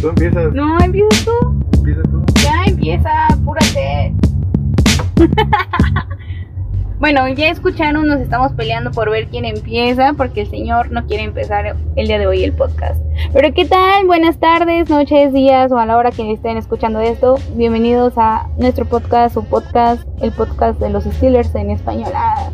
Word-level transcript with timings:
Tú 0.00 0.08
empiezas. 0.08 0.54
No, 0.54 0.78
empiezas 0.80 1.24
tú. 1.24 1.62
Empieza 1.74 2.02
tú. 2.04 2.24
Ya 2.42 2.64
empieza, 2.66 3.26
apúrate. 3.26 4.14
bueno, 6.98 7.28
ya 7.28 7.48
escucharon, 7.48 8.06
nos 8.06 8.20
estamos 8.20 8.52
peleando 8.52 8.90
por 8.90 9.10
ver 9.10 9.26
quién 9.26 9.44
empieza, 9.44 10.14
porque 10.14 10.42
el 10.42 10.50
señor 10.50 10.90
no 10.92 11.06
quiere 11.06 11.24
empezar 11.24 11.76
el 11.94 12.06
día 12.06 12.18
de 12.18 12.26
hoy 12.26 12.42
el 12.42 12.54
podcast. 12.54 13.02
Pero 13.34 13.52
¿qué 13.52 13.66
tal? 13.66 14.06
Buenas 14.06 14.38
tardes, 14.38 14.88
noches, 14.88 15.34
días 15.34 15.70
o 15.70 15.78
a 15.78 15.84
la 15.84 15.98
hora 15.98 16.10
que 16.10 16.32
estén 16.32 16.56
escuchando 16.56 17.00
esto. 17.00 17.34
Bienvenidos 17.54 18.14
a 18.16 18.48
nuestro 18.56 18.86
podcast, 18.86 19.34
su 19.34 19.44
podcast, 19.44 20.08
el 20.22 20.32
podcast 20.32 20.80
de 20.80 20.88
los 20.88 21.04
Steelers 21.04 21.54
en 21.54 21.70
español. 21.70 22.12
Ah. 22.14 22.48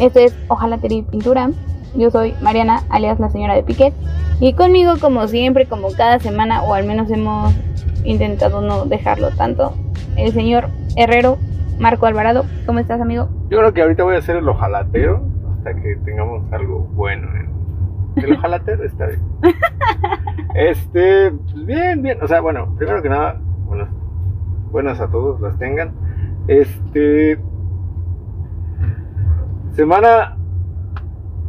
Esto 0.00 0.18
es 0.18 0.34
Ojalá 0.48 0.78
Tener 0.78 1.04
Pintura. 1.04 1.50
Yo 1.94 2.10
soy 2.10 2.34
Mariana, 2.40 2.82
alias 2.90 3.18
la 3.18 3.30
señora 3.30 3.54
de 3.54 3.62
Piquet. 3.62 3.94
Y 4.40 4.52
conmigo, 4.52 4.94
como 5.00 5.26
siempre, 5.26 5.66
como 5.66 5.88
cada 5.92 6.18
semana, 6.18 6.62
o 6.62 6.74
al 6.74 6.86
menos 6.86 7.10
hemos 7.10 7.54
intentado 8.04 8.60
no 8.60 8.84
dejarlo 8.84 9.30
tanto, 9.30 9.74
el 10.16 10.32
señor 10.32 10.68
Herrero, 10.96 11.38
Marco 11.78 12.06
Alvarado. 12.06 12.44
¿Cómo 12.66 12.78
estás, 12.78 13.00
amigo? 13.00 13.28
Yo 13.50 13.58
creo 13.58 13.72
que 13.72 13.82
ahorita 13.82 14.04
voy 14.04 14.16
a 14.16 14.18
hacer 14.18 14.36
el 14.36 14.48
ojalatero 14.48 15.24
hasta 15.56 15.74
que 15.74 15.96
tengamos 16.04 16.52
algo 16.52 16.80
bueno. 16.92 17.28
¿eh? 17.34 17.48
El 18.16 18.32
ojalatero 18.34 18.84
está 18.84 19.06
bien. 19.06 19.20
Este, 20.54 21.30
pues 21.30 21.66
bien, 21.66 22.02
bien. 22.02 22.18
O 22.22 22.26
sea, 22.26 22.40
bueno, 22.40 22.74
primero 22.76 23.02
que 23.02 23.08
nada, 23.10 23.38
buenas, 23.66 23.90
buenas 24.72 25.00
a 25.00 25.08
todos, 25.08 25.40
las 25.40 25.56
tengan. 25.58 25.92
Este, 26.48 27.38
semana 29.72 30.37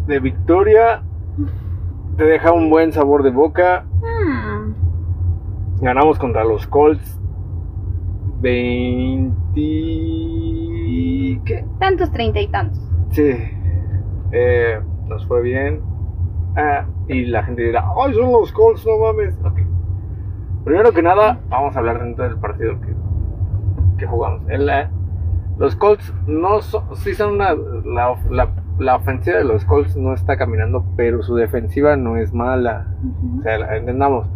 de 0.09 0.19
victoria 0.19 1.01
te 2.17 2.25
deja 2.25 2.51
un 2.51 2.69
buen 2.69 2.91
sabor 2.91 3.23
de 3.23 3.31
boca. 3.31 3.85
Hmm, 4.01 4.73
Ganamos 5.81 6.19
contra 6.19 6.43
los 6.43 6.67
Colts 6.67 7.17
20 8.41 9.39
¿qué? 11.45 11.65
tantos 11.79 12.11
treinta 12.11 12.39
y 12.41 12.47
tantos. 12.47 12.79
Sí. 13.11 13.31
Eh, 14.31 14.79
nos 15.07 15.25
fue 15.27 15.41
bien. 15.41 15.81
Ah, 16.57 16.85
y 17.07 17.25
la 17.25 17.43
gente 17.43 17.63
dirá, 17.63 17.85
¡ay, 18.03 18.13
son 18.13 18.31
los 18.31 18.51
Colts, 18.51 18.85
no 18.85 18.97
mames! 18.97 19.37
Ok. 19.45 19.59
Primero 20.65 20.91
que 20.91 21.01
nada, 21.01 21.39
vamos 21.49 21.75
a 21.75 21.79
hablar 21.79 22.03
dentro 22.03 22.25
del 22.25 22.37
partido 22.37 22.79
que, 22.81 22.93
que 23.97 24.05
jugamos. 24.07 24.41
El, 24.49 24.69
eh, 24.69 24.87
los 25.57 25.75
Colts 25.75 26.13
no 26.27 26.61
son, 26.61 26.83
sí 26.95 27.13
son 27.13 27.35
una, 27.35 27.53
la, 27.53 28.15
la, 28.29 28.49
la 28.79 28.95
ofensiva 28.95 29.37
de 29.37 29.43
los 29.43 29.65
Colts 29.65 29.95
no 29.97 30.13
está 30.13 30.37
caminando, 30.37 30.85
pero 30.95 31.21
su 31.21 31.35
defensiva 31.35 31.95
no 31.95 32.17
es 32.17 32.33
mala. 32.33 32.87
O 33.39 33.41
sea, 33.43 33.75
entendamos. 33.75 34.27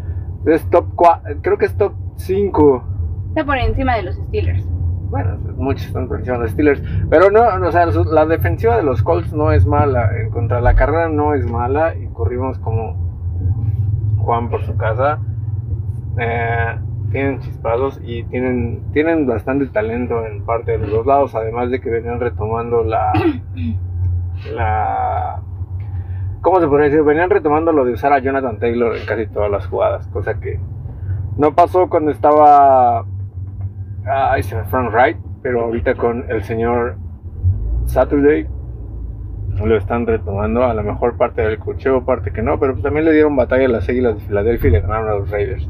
Es 0.45 0.69
top 0.69 0.87
4, 0.95 1.37
creo 1.41 1.57
que 1.57 1.65
es 1.65 1.77
top 1.77 1.93
5. 2.17 2.83
Está 3.29 3.45
por 3.45 3.57
encima 3.57 3.95
de 3.95 4.03
los 4.03 4.15
Steelers. 4.15 4.67
Bueno, 5.09 5.37
muchos 5.57 5.87
están 5.87 6.07
por 6.07 6.19
encima 6.19 6.37
de 6.37 6.43
los 6.43 6.51
Steelers. 6.51 6.83
Pero 7.09 7.31
no, 7.31 7.57
no, 7.57 7.67
o 7.67 7.71
sea, 7.71 7.85
la 7.85 8.25
defensiva 8.25 8.75
de 8.75 8.83
los 8.83 9.01
Colts 9.01 9.31
no 9.33 9.51
es 9.51 9.65
mala. 9.65 10.09
En 10.17 10.29
contra 10.29 10.57
de 10.57 10.63
la 10.63 10.75
carrera 10.75 11.07
no 11.07 11.33
es 11.33 11.49
mala. 11.49 11.95
Y 11.95 12.07
corrimos 12.07 12.59
como 12.59 12.95
Juan 14.17 14.49
por 14.49 14.63
su 14.63 14.75
casa. 14.75 15.19
Eh, 16.19 16.77
tienen 17.11 17.39
chispados 17.39 18.01
y 18.03 18.23
tienen, 18.23 18.81
tienen 18.91 19.25
bastante 19.25 19.67
talento 19.67 20.25
en 20.25 20.43
parte 20.43 20.73
de 20.73 20.79
los 20.79 20.91
dos 20.91 21.05
lados. 21.05 21.35
Además 21.35 21.71
de 21.71 21.79
que 21.79 21.89
venían 21.89 22.19
retomando 22.19 22.83
la. 22.83 23.13
la 24.53 25.41
¿Cómo 26.41 26.59
se 26.59 26.67
podría 26.67 26.89
decir? 26.89 27.03
Venían 27.03 27.29
retomando 27.29 27.71
lo 27.71 27.85
de 27.85 27.93
usar 27.93 28.11
a 28.11 28.19
Jonathan 28.19 28.59
Taylor 28.59 28.97
en 28.97 29.05
casi 29.05 29.27
todas 29.27 29.49
las 29.49 29.65
jugadas. 29.67 30.07
Cosa 30.07 30.39
que 30.39 30.59
no 31.37 31.55
pasó 31.55 31.87
cuando 31.87 32.11
estaba 32.11 33.05
Ay, 34.05 34.43
se 34.43 34.55
me 34.55 34.63
fue 34.65 34.81
Wright, 34.89 35.17
pero 35.41 35.63
ahorita 35.63 35.95
con 35.95 36.29
el 36.29 36.43
señor 36.43 36.97
Saturday 37.85 38.47
lo 39.63 39.77
están 39.77 40.05
retomando. 40.05 40.63
A 40.65 40.73
la 40.73 40.83
mejor 40.83 41.15
parte 41.15 41.41
del 41.41 41.57
cocheo, 41.57 42.05
parte 42.05 42.31
que 42.31 42.41
no, 42.41 42.59
pero 42.59 42.73
pues 42.73 42.83
también 42.83 43.05
le 43.05 43.13
dieron 43.13 43.35
batalla 43.35 43.65
a 43.65 43.69
las 43.69 43.87
Águilas 43.87 44.15
de 44.15 44.21
Filadelfia 44.21 44.67
y 44.67 44.71
le 44.73 44.81
ganaron 44.81 45.09
a 45.09 45.15
los 45.15 45.29
Raiders. 45.29 45.69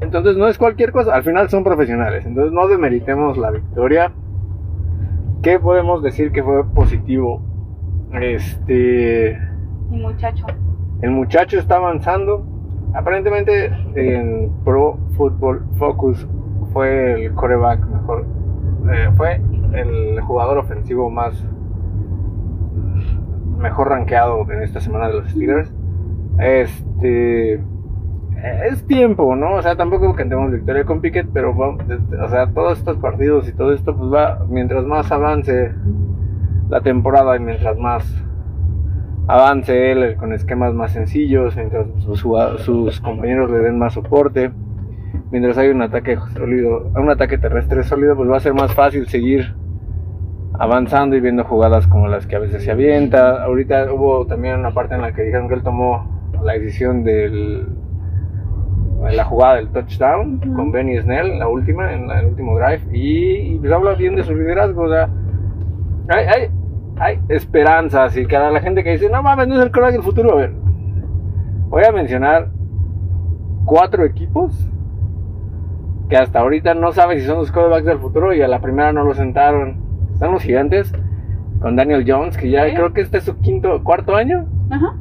Entonces 0.00 0.36
no 0.36 0.46
es 0.46 0.58
cualquier 0.58 0.92
cosa, 0.92 1.14
al 1.14 1.24
final 1.24 1.48
son 1.48 1.64
profesionales, 1.64 2.24
entonces 2.26 2.52
no 2.52 2.68
demeritemos 2.68 3.38
la 3.38 3.50
victoria. 3.50 4.12
¿Qué 5.42 5.58
podemos 5.60 6.02
decir 6.02 6.32
que 6.32 6.42
fue 6.42 6.64
positivo? 6.64 7.40
Este. 8.12 9.38
Mi 9.90 10.00
muchacho. 10.00 10.46
El 11.02 11.10
muchacho 11.10 11.58
está 11.58 11.76
avanzando. 11.76 12.44
Aparentemente 12.94 13.66
en 13.94 14.50
Pro 14.64 14.98
Football 15.16 15.64
Focus 15.76 16.26
fue 16.72 17.26
el 17.26 17.34
coreback 17.34 17.86
mejor. 17.86 18.24
eh, 18.92 19.10
fue 19.16 19.40
el 19.74 20.20
jugador 20.22 20.58
ofensivo 20.58 21.10
más 21.10 21.44
mejor 23.58 23.88
rankeado 23.90 24.50
en 24.50 24.62
esta 24.62 24.80
semana 24.80 25.08
de 25.08 25.14
los 25.14 25.30
Steelers. 25.30 25.72
Este 26.38 27.60
es 28.68 28.86
tiempo, 28.86 29.34
¿no? 29.36 29.54
O 29.54 29.62
sea, 29.62 29.76
tampoco 29.76 30.14
cantemos 30.14 30.50
victoria 30.52 30.84
con 30.84 31.00
Pickett, 31.00 31.28
pero 31.32 31.50
o 31.56 32.28
sea, 32.28 32.48
todos 32.52 32.78
estos 32.78 32.96
partidos 32.98 33.48
y 33.48 33.52
todo 33.52 33.72
esto, 33.72 33.96
pues 33.96 34.12
va, 34.12 34.44
mientras 34.48 34.84
más 34.84 35.10
avance 35.10 35.72
la 36.68 36.80
temporada 36.80 37.36
y 37.36 37.40
mientras 37.40 37.78
más 37.78 38.24
avance 39.28 39.92
él 39.92 40.16
con 40.16 40.32
esquemas 40.32 40.74
más 40.74 40.92
sencillos, 40.92 41.56
mientras 41.56 41.86
sus, 41.98 42.24
sus 42.58 43.00
compañeros 43.00 43.50
le 43.50 43.58
den 43.58 43.78
más 43.78 43.94
soporte, 43.94 44.52
mientras 45.30 45.58
hay 45.58 45.68
un 45.68 45.82
ataque 45.82 46.18
sólido, 46.34 46.90
un 46.94 47.10
ataque 47.10 47.38
terrestre 47.38 47.82
sólido, 47.82 48.16
pues 48.16 48.30
va 48.30 48.36
a 48.36 48.40
ser 48.40 48.54
más 48.54 48.74
fácil 48.74 49.08
seguir 49.08 49.54
avanzando 50.58 51.16
y 51.16 51.20
viendo 51.20 51.44
jugadas 51.44 51.86
como 51.86 52.08
las 52.08 52.26
que 52.26 52.36
a 52.36 52.38
veces 52.38 52.64
se 52.64 52.70
avienta. 52.70 53.42
Ahorita 53.44 53.92
hubo 53.92 54.26
también 54.26 54.58
una 54.58 54.72
parte 54.72 54.94
en 54.94 55.02
la 55.02 55.12
que 55.12 55.22
dijeron 55.22 55.48
que 55.48 55.54
él 55.54 55.62
tomó 55.62 56.30
la 56.42 56.52
decisión 56.54 57.04
del 57.04 57.66
la 59.10 59.24
jugada 59.24 59.56
del 59.56 59.68
touchdown 59.68 60.40
Ujú. 60.42 60.54
con 60.54 60.72
Benny 60.72 60.98
Snell, 61.00 61.38
la 61.38 61.48
última, 61.48 61.92
en 61.92 62.06
la- 62.08 62.20
el 62.20 62.26
último 62.26 62.56
drive, 62.58 62.80
y, 62.92 63.54
y 63.54 63.58
pues 63.58 63.72
habla 63.72 63.94
bien 63.94 64.16
de 64.16 64.22
su 64.24 64.34
liderazgo, 64.34 64.82
o 64.84 64.88
sea, 64.88 65.08
hay, 66.08 66.24
hay, 66.26 66.50
hay 66.98 67.20
esperanzas 67.28 68.16
y 68.16 68.26
cada 68.26 68.50
la 68.50 68.60
gente 68.60 68.82
que 68.82 68.92
dice, 68.92 69.08
no 69.10 69.22
mames, 69.22 69.48
no 69.48 69.56
es 69.56 69.62
el 69.62 69.70
coreback 69.70 69.92
del 69.94 70.02
futuro. 70.02 70.32
A 70.32 70.36
ver, 70.36 70.52
voy 71.68 71.82
a 71.84 71.92
mencionar 71.92 72.48
cuatro 73.64 74.04
equipos 74.04 74.70
que 76.08 76.16
hasta 76.16 76.38
ahorita 76.40 76.74
no 76.74 76.92
sabe 76.92 77.18
si 77.18 77.26
son 77.26 77.38
los 77.38 77.50
quarterbacks 77.50 77.84
del 77.86 77.98
futuro 77.98 78.32
y 78.32 78.40
a 78.40 78.48
la 78.48 78.60
primera 78.60 78.92
no 78.92 79.02
lo 79.04 79.12
sentaron. 79.14 79.76
Están 80.12 80.30
los 80.32 80.42
gigantes 80.42 80.92
con 81.60 81.74
Daniel 81.76 82.04
Jones, 82.06 82.36
que 82.36 82.48
ya 82.50 82.72
creo 82.74 82.92
que 82.92 83.00
este 83.00 83.18
es 83.18 83.24
su 83.24 83.36
quinto, 83.40 83.82
cuarto 83.82 84.14
año. 84.14 84.46
Ajá. 84.70 84.94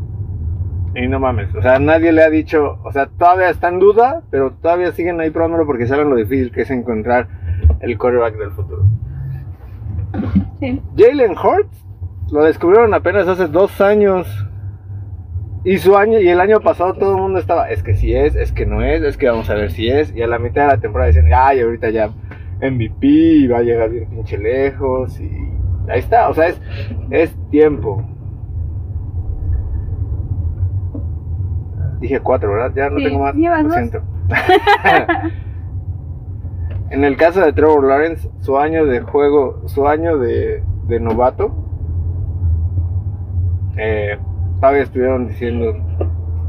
Y 0.96 1.08
no 1.08 1.20
mames, 1.20 1.54
o 1.54 1.62
sea, 1.62 1.78
nadie 1.78 2.14
le 2.14 2.24
ha 2.24 2.30
dicho, 2.30 2.80
o 2.84 2.92
sea, 2.92 3.08
todavía 3.08 3.50
está 3.50 3.68
en 3.68 3.80
duda, 3.80 4.24
pero 4.32 4.52
todavía 4.54 4.94
siguen 4.94 5.20
ahí 5.20 5.30
probándolo 5.30 5.66
porque 5.66 5.88
saben 5.88 6.10
lo 6.10 6.16
difícil 6.16 6.52
que 6.52 6.62
es 6.62 6.72
encontrar 6.72 7.28
el 7.82 7.98
quarterback 7.98 8.38
del 8.38 8.52
futuro. 8.52 8.86
Sí. 10.62 10.82
Jalen 10.98 11.32
Hurts 11.32 11.86
lo 12.32 12.44
descubrieron 12.44 12.94
apenas 12.94 13.28
hace 13.28 13.48
dos 13.48 13.82
años. 13.82 14.28
Y 15.64 15.80
su 15.80 15.98
año, 15.98 16.20
y 16.20 16.30
el 16.30 16.40
año 16.40 16.60
pasado 16.62 16.94
todo 16.94 17.16
el 17.16 17.22
mundo 17.22 17.40
estaba, 17.40 17.72
es 17.72 17.82
que 17.82 17.96
si 17.96 18.14
es, 18.14 18.36
es 18.36 18.52
que 18.52 18.68
no 18.68 18.84
es, 18.84 19.02
es 19.02 19.18
que 19.18 19.28
vamos 19.28 19.50
a 19.50 19.56
ver 19.56 19.72
si 19.72 19.90
es. 19.90 20.16
Y 20.16 20.22
a 20.22 20.28
la 20.28 20.38
mitad 20.38 20.62
de 20.62 20.76
la 20.76 20.78
temporada 20.80 21.08
dicen, 21.08 21.28
ay, 21.34 21.60
ahorita 21.60 21.90
ya 21.90 22.12
MVP, 22.62 23.08
y 23.08 23.48
va 23.48 23.58
a 23.58 23.64
llegar 23.64 23.90
bien 23.90 24.08
pinche 24.08 24.38
lejos. 24.38 25.20
Y 25.20 25.32
ahí 25.90 26.00
está, 26.00 26.30
o 26.30 26.36
sea, 26.36 26.48
es, 26.48 26.62
es 27.10 27.36
tiempo. 27.50 28.08
Dije 32.06 32.20
cuatro, 32.20 32.52
¿verdad? 32.52 32.72
Ya 32.76 32.90
no 32.92 33.00
Sí, 33.00 33.06
tengo 33.06 33.24
más. 33.24 33.34
llevas 33.34 33.64
Lo 33.64 33.70
dos. 33.70 33.78
siento. 33.78 34.02
en 36.92 37.04
el 37.04 37.18
caso 37.18 37.42
de 37.42 37.52
Trevor 37.52 37.84
Lawrence, 37.88 38.30
su 38.42 38.60
año 38.60 38.86
de 38.86 39.02
juego, 39.02 39.64
su 39.66 39.88
año 39.88 40.20
de, 40.20 40.62
de 40.88 41.00
novato, 41.00 41.52
eh, 43.78 44.20
todavía 44.62 44.84
estuvieron 44.84 45.28
diciendo, 45.28 45.74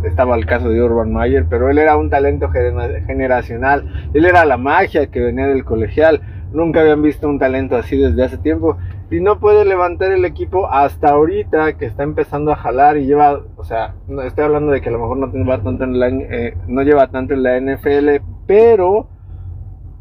estaba 0.05 0.37
el 0.37 0.45
caso 0.45 0.69
de 0.69 0.83
Urban 0.83 1.11
Mayer, 1.11 1.47
pero 1.49 1.71
él 1.71 1.79
era 1.79 1.97
un 1.97 2.11
talento 2.11 2.51
gener- 2.51 3.07
generacional, 3.07 4.11
él 4.13 4.27
era 4.27 4.45
la 4.45 4.59
magia 4.59 5.07
que 5.07 5.21
venía 5.21 5.47
del 5.47 5.65
colegial, 5.65 6.21
nunca 6.57 6.81
habían 6.81 7.03
visto 7.03 7.29
un 7.29 7.39
talento 7.39 7.77
así 7.77 7.97
desde 7.97 8.25
hace 8.25 8.39
tiempo 8.39 8.79
y 9.11 9.21
no 9.21 9.39
puede 9.39 9.65
levantar 9.65 10.11
el 10.11 10.25
equipo 10.25 10.69
hasta 10.69 11.11
ahorita 11.11 11.75
que 11.75 11.85
está 11.85 12.03
empezando 12.03 12.51
a 12.51 12.57
jalar 12.57 12.97
y 12.97 13.07
lleva, 13.07 13.43
o 13.57 13.63
sea, 13.63 13.95
no, 14.09 14.23
estoy 14.23 14.45
hablando 14.45 14.73
de 14.73 14.81
que 14.81 14.89
a 14.89 14.93
lo 14.93 14.99
mejor 14.99 15.19
no 15.19 15.33
lleva 15.33 15.63
tanto 15.63 15.85
en 15.85 16.01
la, 16.01 16.09
eh, 16.09 16.57
no 16.67 16.83
lleva 16.83 17.09
tanto 17.09 17.35
en 17.35 17.43
la 17.43 17.61
NFL, 17.61 18.23
pero 18.47 19.09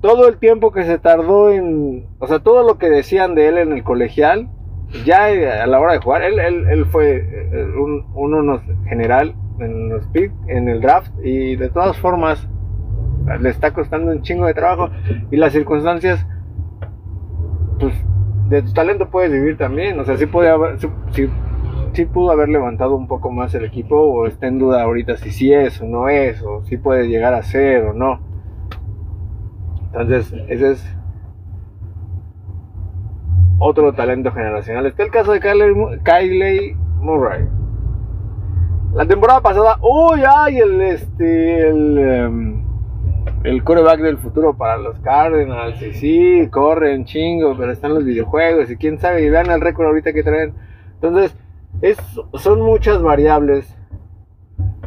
todo 0.01 0.27
el 0.27 0.37
tiempo 0.37 0.71
que 0.71 0.85
se 0.85 0.97
tardó 0.97 1.51
en, 1.51 2.07
o 2.19 2.27
sea, 2.27 2.39
todo 2.39 2.63
lo 2.63 2.77
que 2.77 2.89
decían 2.89 3.35
de 3.35 3.49
él 3.49 3.57
en 3.57 3.73
el 3.73 3.83
colegial, 3.83 4.49
ya 5.05 5.31
eh, 5.31 5.61
a 5.61 5.67
la 5.67 5.79
hora 5.79 5.93
de 5.93 5.99
jugar, 5.99 6.23
él, 6.23 6.39
él, 6.39 6.65
él 6.69 6.85
fue 6.85 7.17
eh, 7.17 7.65
un, 7.77 8.05
un 8.15 8.33
uno 8.33 8.61
general 8.87 9.35
en 9.59 9.89
los 9.89 10.07
pick, 10.07 10.31
en 10.47 10.69
el 10.69 10.81
draft 10.81 11.11
y 11.23 11.57
de 11.57 11.69
todas 11.69 11.97
formas 11.97 12.47
le 13.39 13.49
está 13.49 13.73
costando 13.73 14.11
un 14.11 14.21
chingo 14.21 14.45
de 14.45 14.53
trabajo 14.53 14.89
y 15.31 15.37
las 15.37 15.51
circunstancias 15.51 16.25
pues 17.79 17.93
de 18.49 18.61
tu 18.61 18.73
talento 18.73 19.09
puedes 19.09 19.31
vivir 19.31 19.57
también, 19.57 19.99
o 19.99 20.05
sea, 20.05 20.17
sí 20.17 20.25
puede 20.25 20.49
haber 20.49 20.77
sí, 21.93 22.05
pudo 22.05 22.31
haber 22.31 22.49
levantado 22.49 22.95
un 22.95 23.07
poco 23.07 23.31
más 23.31 23.53
el 23.55 23.65
equipo 23.65 23.95
o 23.95 24.27
está 24.27 24.47
en 24.47 24.59
duda 24.59 24.83
ahorita 24.83 25.17
si 25.17 25.31
sí 25.31 25.53
es 25.53 25.81
o 25.81 25.85
no 25.85 26.09
es 26.09 26.41
o 26.43 26.63
si 26.65 26.77
puede 26.77 27.07
llegar 27.07 27.33
a 27.33 27.41
ser 27.41 27.85
o 27.85 27.93
no. 27.93 28.19
Entonces, 29.87 30.33
ese 30.49 30.71
es 30.71 30.95
otro 33.59 33.93
talento 33.93 34.31
generacional. 34.31 34.85
Está 34.85 35.03
el 35.03 35.11
caso 35.11 35.31
de 35.31 35.39
Kylie, 35.39 36.75
Murray. 36.99 37.47
La 38.93 39.05
temporada 39.05 39.41
pasada, 39.41 39.77
uy, 39.81 40.21
ay, 40.27 40.57
el 40.57 40.81
este, 40.81 41.69
em, 41.69 42.64
el 43.45 43.63
coreback 43.63 44.01
del 44.01 44.17
futuro 44.17 44.57
para 44.57 44.77
los 44.77 44.99
Cardinals. 44.99 45.81
Y 45.81 45.93
sí, 45.93 46.49
corren 46.51 47.05
chingo, 47.05 47.55
pero 47.57 47.71
están 47.71 47.93
los 47.93 48.03
videojuegos 48.03 48.69
y 48.71 48.77
quién 48.77 48.99
sabe. 48.99 49.23
Y 49.23 49.29
vean 49.29 49.51
el 49.51 49.61
récord 49.61 49.87
ahorita 49.87 50.13
que 50.13 50.23
traen. 50.23 50.53
Entonces, 50.95 51.37
es, 51.81 51.97
son 52.33 52.61
muchas 52.61 53.01
variables 53.01 53.77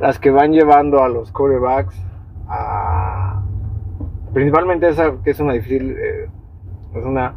las 0.01 0.19
que 0.19 0.31
van 0.31 0.53
llevando 0.53 1.03
a 1.03 1.09
los 1.09 1.31
corebacks 1.33 2.01
a. 2.49 3.45
Principalmente 4.33 4.89
esa 4.89 5.15
que 5.23 5.31
es 5.31 5.41
una 5.41 5.53
difícil. 5.53 5.97
Eh, 5.97 6.29
es 6.95 7.05
una 7.05 7.35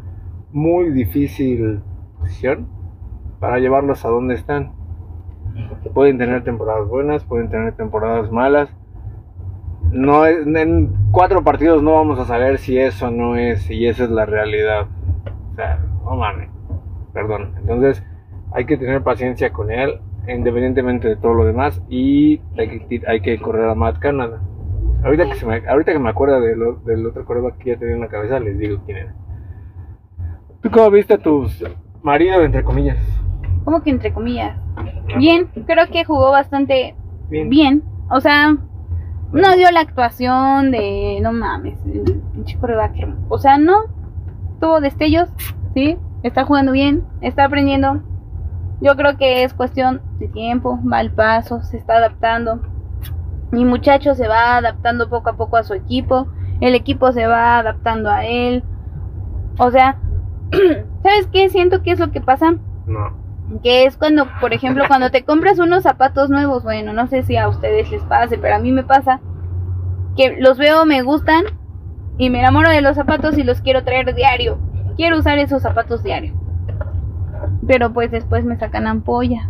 muy 0.51 0.91
difícil 0.91 1.81
posición 2.19 2.67
para 3.39 3.59
llevarlos 3.59 4.03
a 4.05 4.09
donde 4.09 4.35
están. 4.35 4.73
Pueden 5.93 6.17
tener 6.17 6.43
temporadas 6.43 6.87
buenas, 6.87 7.23
pueden 7.25 7.49
tener 7.49 7.73
temporadas 7.73 8.31
malas. 8.31 8.69
No 9.91 10.25
en 10.25 11.00
cuatro 11.11 11.43
partidos 11.43 11.83
no 11.83 11.93
vamos 11.93 12.19
a 12.19 12.25
saber 12.25 12.57
si 12.57 12.77
eso 12.77 13.11
no 13.11 13.35
es, 13.35 13.69
y 13.69 13.87
esa 13.87 14.05
es 14.05 14.09
la 14.09 14.25
realidad. 14.25 14.87
O 15.51 15.55
sea, 15.55 15.79
no 16.03 16.15
mames. 16.15 16.49
Perdón. 17.13 17.53
Entonces, 17.57 18.03
hay 18.53 18.65
que 18.65 18.77
tener 18.77 19.03
paciencia 19.03 19.51
con 19.51 19.71
él, 19.71 19.99
independientemente 20.27 21.07
de 21.07 21.15
todo 21.15 21.33
lo 21.33 21.45
demás, 21.45 21.81
y 21.89 22.41
hay 22.57 23.21
que, 23.21 23.39
correr 23.39 23.69
a 23.69 23.75
Matt 23.75 23.99
Canada. 23.99 24.41
Ahorita 25.03 25.25
que, 25.25 25.35
se 25.35 25.45
me, 25.45 25.67
ahorita 25.67 25.93
que 25.93 25.99
me 25.99 26.09
acuerdo 26.09 26.39
del 26.41 27.05
otro 27.05 27.25
coreback 27.25 27.57
que 27.57 27.71
ya 27.71 27.77
tenía 27.77 27.95
en 27.95 28.01
la 28.01 28.07
cabeza, 28.07 28.39
les 28.39 28.57
digo 28.57 28.81
quién 28.85 28.97
era. 28.97 29.15
¿Tú 30.61 30.69
cómo 30.69 30.91
viste 30.91 31.15
a 31.15 31.17
tu 31.17 31.47
marido, 32.03 32.43
entre 32.43 32.63
comillas? 32.63 32.97
¿Cómo 33.63 33.81
que 33.81 33.89
entre 33.89 34.13
comillas? 34.13 34.57
Bien, 35.17 35.47
creo 35.65 35.87
que 35.91 36.05
jugó 36.05 36.31
bastante 36.31 36.95
bien. 37.29 37.83
O 38.11 38.19
sea, 38.21 38.57
no 39.31 39.55
dio 39.55 39.71
la 39.71 39.81
actuación 39.81 40.71
de, 40.71 41.19
no 41.21 41.31
mames, 41.31 41.79
pinche 42.33 42.57
coreback. 42.59 43.07
O 43.29 43.37
sea, 43.37 43.57
no. 43.57 43.83
Tuvo 44.59 44.79
destellos, 44.79 45.29
¿sí? 45.73 45.97
Está 46.23 46.45
jugando 46.45 46.71
bien, 46.71 47.03
está 47.21 47.45
aprendiendo. 47.45 48.01
Yo 48.79 48.95
creo 48.95 49.17
que 49.17 49.43
es 49.43 49.53
cuestión 49.53 50.01
de 50.19 50.27
tiempo, 50.27 50.79
va 50.91 50.99
al 50.99 51.11
paso, 51.11 51.63
se 51.63 51.77
está 51.77 51.97
adaptando. 51.97 52.61
Mi 53.51 53.65
muchacho 53.65 54.15
se 54.15 54.27
va 54.27 54.57
adaptando 54.57 55.09
poco 55.09 55.29
a 55.29 55.37
poco 55.37 55.57
a 55.57 55.63
su 55.63 55.73
equipo. 55.73 56.27
El 56.61 56.75
equipo 56.75 57.11
se 57.11 57.25
va 57.25 57.57
adaptando 57.57 58.09
a 58.09 58.25
él. 58.25 58.63
O 59.57 59.71
sea, 59.71 59.97
¿Sabes 61.03 61.27
qué? 61.31 61.49
Siento 61.49 61.81
que 61.81 61.91
es 61.91 61.99
lo 61.99 62.11
que 62.11 62.21
pasa. 62.21 62.55
No. 62.85 63.20
Que 63.59 63.85
es 63.85 63.97
cuando, 63.97 64.27
por 64.39 64.53
ejemplo, 64.53 64.85
cuando 64.87 65.11
te 65.11 65.23
compras 65.23 65.59
unos 65.59 65.83
zapatos 65.83 66.29
nuevos, 66.29 66.63
bueno, 66.63 66.93
no 66.93 67.07
sé 67.07 67.23
si 67.23 67.35
a 67.35 67.49
ustedes 67.49 67.91
les 67.91 68.01
pase, 68.03 68.37
pero 68.37 68.55
a 68.55 68.59
mí 68.59 68.71
me 68.71 68.83
pasa 68.83 69.19
que 70.15 70.37
los 70.39 70.57
veo, 70.57 70.85
me 70.85 71.01
gustan 71.01 71.43
y 72.17 72.29
me 72.29 72.39
enamoro 72.39 72.69
de 72.69 72.81
los 72.81 72.95
zapatos 72.95 73.37
y 73.37 73.43
los 73.43 73.61
quiero 73.61 73.83
traer 73.83 74.13
diario. 74.13 74.57
Quiero 74.95 75.17
usar 75.17 75.39
esos 75.39 75.61
zapatos 75.61 76.03
diario. 76.03 76.33
Pero 77.67 77.93
pues 77.93 78.11
después 78.11 78.45
me 78.45 78.57
sacan 78.57 78.87
ampollas. 78.87 79.49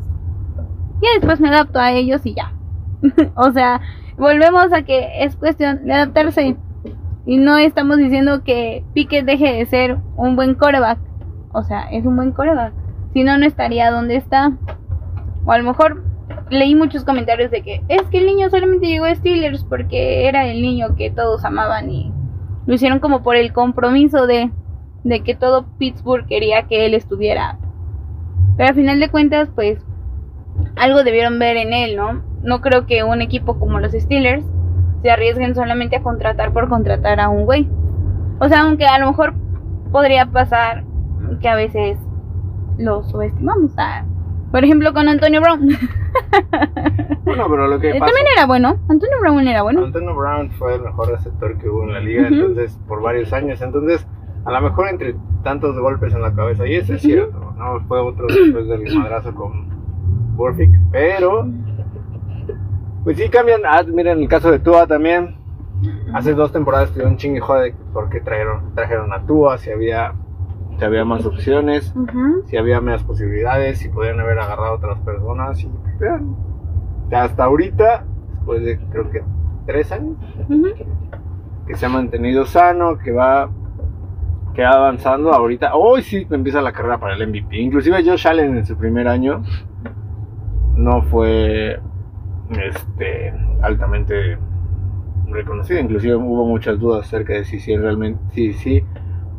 Y 1.01 1.19
después 1.19 1.39
me 1.39 1.49
adapto 1.49 1.79
a 1.79 1.91
ellos 1.91 2.25
y 2.25 2.35
ya. 2.35 2.53
o 3.35 3.51
sea, 3.51 3.81
volvemos 4.17 4.71
a 4.71 4.83
que 4.83 5.23
es 5.23 5.35
cuestión 5.35 5.85
de 5.85 5.93
adaptarse. 5.93 6.55
Y 7.25 7.37
no 7.37 7.57
estamos 7.57 7.97
diciendo 7.97 8.43
que 8.43 8.83
Piquet 8.93 9.25
deje 9.25 9.53
de 9.53 9.65
ser 9.65 9.97
un 10.15 10.35
buen 10.35 10.55
coreback. 10.55 10.99
O 11.53 11.63
sea, 11.63 11.89
es 11.91 12.05
un 12.05 12.15
buen 12.15 12.31
coreback. 12.31 12.73
Si 13.13 13.23
no, 13.23 13.37
no 13.37 13.45
estaría 13.45 13.91
donde 13.91 14.15
está. 14.15 14.51
O 15.45 15.51
a 15.51 15.57
lo 15.57 15.63
mejor 15.63 16.03
leí 16.49 16.75
muchos 16.75 17.03
comentarios 17.03 17.51
de 17.51 17.61
que 17.61 17.81
es 17.87 18.01
que 18.03 18.19
el 18.19 18.25
niño 18.25 18.49
solamente 18.49 18.87
llegó 18.87 19.05
a 19.05 19.15
Steelers 19.15 19.63
porque 19.63 20.27
era 20.27 20.45
el 20.47 20.61
niño 20.61 20.95
que 20.95 21.09
todos 21.09 21.43
amaban 21.45 21.89
y 21.89 22.13
lo 22.65 22.73
hicieron 22.73 22.99
como 22.99 23.23
por 23.23 23.35
el 23.35 23.53
compromiso 23.53 24.27
de, 24.27 24.51
de 25.03 25.23
que 25.23 25.35
todo 25.35 25.65
Pittsburgh 25.77 26.25
quería 26.27 26.63
que 26.63 26.85
él 26.85 26.93
estuviera. 26.93 27.57
Pero 28.57 28.69
al 28.69 28.75
final 28.75 28.99
de 28.99 29.09
cuentas, 29.09 29.49
pues 29.55 29.83
algo 30.75 31.03
debieron 31.03 31.39
ver 31.39 31.57
en 31.57 31.73
él, 31.73 31.95
¿no? 31.95 32.21
No 32.43 32.61
creo 32.61 32.85
que 32.85 33.03
un 33.03 33.21
equipo 33.21 33.59
como 33.59 33.79
los 33.79 33.93
Steelers 33.93 34.45
se 35.01 35.09
arriesguen 35.09 35.55
solamente 35.55 35.95
a 35.95 36.03
contratar 36.03 36.53
por 36.53 36.69
contratar 36.69 37.19
a 37.19 37.29
un 37.29 37.45
güey. 37.45 37.67
O 38.39 38.47
sea, 38.47 38.61
aunque 38.61 38.85
a 38.85 38.99
lo 38.99 39.07
mejor 39.07 39.33
podría 39.91 40.27
pasar 40.27 40.83
que 41.39 41.49
a 41.49 41.55
veces 41.55 41.97
lo 42.81 43.03
subestimamos. 43.03 43.71
A, 43.77 44.05
por 44.51 44.63
ejemplo, 44.63 44.93
con 44.93 45.07
Antonio 45.07 45.41
Brown. 45.41 45.69
bueno, 47.23 47.47
pero 47.49 47.67
lo 47.67 47.79
que 47.79 47.91
pasa... 47.91 48.05
También 48.05 48.27
era 48.35 48.45
bueno. 48.45 48.79
Antonio 48.89 49.19
Brown 49.21 49.47
era 49.47 49.61
bueno. 49.63 49.85
Antonio 49.85 50.15
Brown 50.15 50.51
fue 50.51 50.75
el 50.75 50.81
mejor 50.81 51.09
receptor 51.09 51.57
que 51.57 51.69
hubo 51.69 51.83
en 51.83 51.93
la 51.93 51.99
liga, 51.99 52.27
entonces, 52.27 52.77
por 52.87 53.01
varios 53.01 53.31
años. 53.31 53.61
Entonces, 53.61 54.05
a 54.45 54.51
lo 54.51 54.61
mejor 54.61 54.89
entre 54.89 55.15
tantos 55.43 55.79
golpes 55.79 56.13
en 56.13 56.21
la 56.21 56.33
cabeza, 56.33 56.67
y 56.67 56.75
eso 56.75 56.93
es 56.93 57.01
cierto, 57.01 57.53
¿no? 57.57 57.79
Fue 57.87 57.99
otro 57.99 58.27
después 58.27 58.67
del 58.67 58.97
madrazo 58.97 59.33
con 59.33 59.69
Burfick, 60.35 60.71
pero 60.91 61.47
pues 63.03 63.17
sí 63.17 63.29
cambian. 63.29 63.61
Ah, 63.65 63.83
miren, 63.83 64.19
el 64.19 64.27
caso 64.27 64.51
de 64.51 64.59
Tua 64.59 64.87
también. 64.87 65.37
Hace 66.13 66.33
dos 66.33 66.51
temporadas 66.51 66.89
tuvieron 66.89 67.13
un 67.13 67.17
chingue 67.17 67.39
de 67.39 67.73
por 67.93 68.09
qué 68.09 68.21
trajeron, 68.21 68.75
trajeron 68.75 69.11
a 69.13 69.25
Tua, 69.25 69.57
si 69.57 69.71
había, 69.71 70.13
si 70.77 70.85
había 70.85 71.05
más 71.05 71.25
opciones, 71.25 71.93
si 72.45 72.57
había 72.57 72.81
más 72.81 73.03
posibilidades, 73.03 73.79
si 73.79 73.89
podían 73.89 74.19
haber 74.19 74.39
agarrado 74.39 74.73
a 74.73 74.75
otras 74.75 74.99
personas. 74.99 75.63
Y 75.63 75.69
vean, 75.99 76.35
hasta 77.11 77.43
ahorita, 77.43 78.05
después 78.35 78.63
de 78.63 78.79
creo 78.89 79.09
que 79.11 79.23
tres 79.65 79.91
años, 79.91 80.17
que 81.67 81.75
se 81.75 81.85
ha 81.85 81.89
mantenido 81.89 82.45
sano, 82.45 82.97
que 82.97 83.11
va 83.11 83.49
que 84.53 84.63
va 84.63 84.71
avanzando 84.71 85.31
ahorita. 85.31 85.75
Hoy 85.75 86.01
sí 86.01 86.27
empieza 86.29 86.61
la 86.61 86.71
carrera 86.73 86.99
para 86.99 87.15
el 87.15 87.27
MVP. 87.27 87.57
Inclusive 87.57 88.03
Josh 88.03 88.27
Allen 88.27 88.57
en 88.57 88.65
su 88.65 88.75
primer 88.75 89.07
año 89.07 89.43
no 90.75 91.03
fue 91.03 91.79
este, 92.49 93.33
altamente 93.61 94.37
reconocido. 95.27 95.79
Inclusive 95.79 96.15
hubo 96.15 96.45
muchas 96.45 96.79
dudas 96.79 97.07
acerca 97.07 97.33
de 97.33 97.45
si, 97.45 97.59
si 97.59 97.77
realmente 97.77 98.19
si, 98.31 98.53
si 98.53 98.83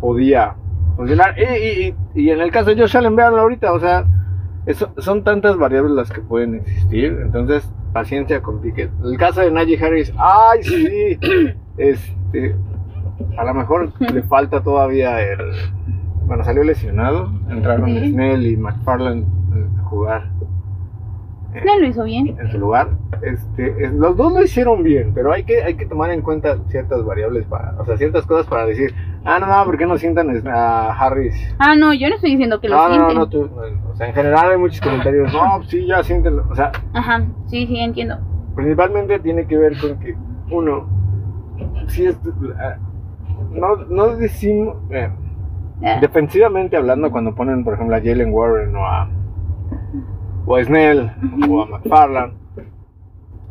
podía 0.01 0.57
funcionar. 0.97 1.35
Y, 1.39 1.95
y, 2.15 2.31
en 2.31 2.41
el 2.41 2.51
caso 2.51 2.71
de 2.71 2.81
Josh 2.81 2.97
Allen, 2.97 3.17
veanlo 3.17 3.41
ahorita, 3.41 3.73
o 3.73 3.81
sea, 3.81 4.05
eso, 4.67 4.93
son 4.99 5.25
tantas 5.25 5.57
variables 5.57 5.93
las 5.93 6.11
que 6.11 6.21
pueden 6.21 6.57
existir. 6.57 7.19
Entonces, 7.23 7.71
paciencia 7.93 8.43
con 8.43 8.61
Piquet. 8.61 8.91
El 9.05 9.17
caso 9.19 9.41
de 9.41 9.51
Najee 9.51 9.83
Harris, 9.83 10.13
ay, 10.19 10.63
sí, 10.63 11.19
este, 11.77 12.57
a 13.37 13.45
lo 13.45 13.55
mejor 13.55 13.93
le 14.01 14.23
falta 14.23 14.63
todavía 14.63 15.21
el. 15.21 15.39
Bueno, 16.27 16.45
salió 16.45 16.63
lesionado, 16.63 17.33
entraron 17.51 17.91
Snell 17.91 18.47
y 18.47 18.57
McFarland 18.57 19.27
a 19.79 19.83
jugar 19.85 20.31
no 21.65 21.79
lo 21.79 21.87
hizo 21.87 22.05
bien. 22.05 22.37
En 22.39 22.51
su 22.51 22.59
lugar. 22.59 22.89
Este, 23.23 23.91
los 23.91 24.17
dos 24.17 24.33
lo 24.33 24.43
hicieron 24.43 24.83
bien, 24.83 25.13
pero 25.15 25.33
hay 25.33 25.45
que, 25.45 25.63
hay 25.63 25.75
que 25.75 25.87
tomar 25.87 26.11
en 26.11 26.23
cuenta 26.23 26.59
ciertas 26.69 27.05
variables 27.05 27.47
para, 27.47 27.75
o 27.79 27.85
sea, 27.85 27.97
ciertas 27.97 28.27
cosas 28.27 28.47
para 28.47 28.67
decir, 28.67 28.95
ah, 29.25 29.39
no, 29.39 29.47
no, 29.47 29.65
¿por 29.65 29.79
qué 29.79 29.87
no 29.87 29.97
sientan 29.99 30.31
a 30.49 30.93
Harris? 30.93 31.55
Ah, 31.59 31.75
no, 31.77 31.93
yo 31.93 32.09
no 32.09 32.17
estoy 32.17 32.31
diciendo 32.31 32.61
que 32.61 32.69
lo 32.69 32.77
no, 32.77 32.89
sienten. 32.89 33.09
No, 33.09 33.15
no, 33.15 33.29
tú, 33.29 33.49
o 33.91 33.97
sea, 33.97 34.09
en 34.09 34.15
general 34.15 34.51
hay 34.51 34.57
muchos 34.57 34.81
comentarios, 34.81 35.33
no, 35.33 35.63
sí, 35.65 35.87
ya 35.87 36.03
siéntenlo, 36.03 36.47
o 36.51 36.57
sea. 36.57 36.73
Ajá, 36.95 37.25
sí, 37.47 37.67
sí, 37.67 37.79
entiendo. 37.79 38.19
Principalmente 38.57 39.19
tiene 39.21 39.47
que 39.47 39.57
ver 39.57 39.79
con 39.79 39.99
que, 40.01 40.17
uno, 40.51 40.89
si 41.89 42.07
es, 42.07 42.19
ah, 42.59 42.77
no, 43.53 43.77
no 43.77 44.17
decimos, 44.17 44.77
eh, 44.91 45.11
defensivamente 46.01 46.77
hablando, 46.77 47.11
cuando 47.11 47.35
ponen, 47.35 47.63
por 47.63 47.75
ejemplo, 47.75 47.95
a 47.97 48.01
Jalen 48.01 48.33
Warren 48.33 48.75
o 48.75 48.85
a 48.87 49.09
o 50.47 50.57
a 50.57 50.65
Snell 50.65 51.13
o 51.49 51.63
a 51.63 51.67
McFarland. 51.67 52.35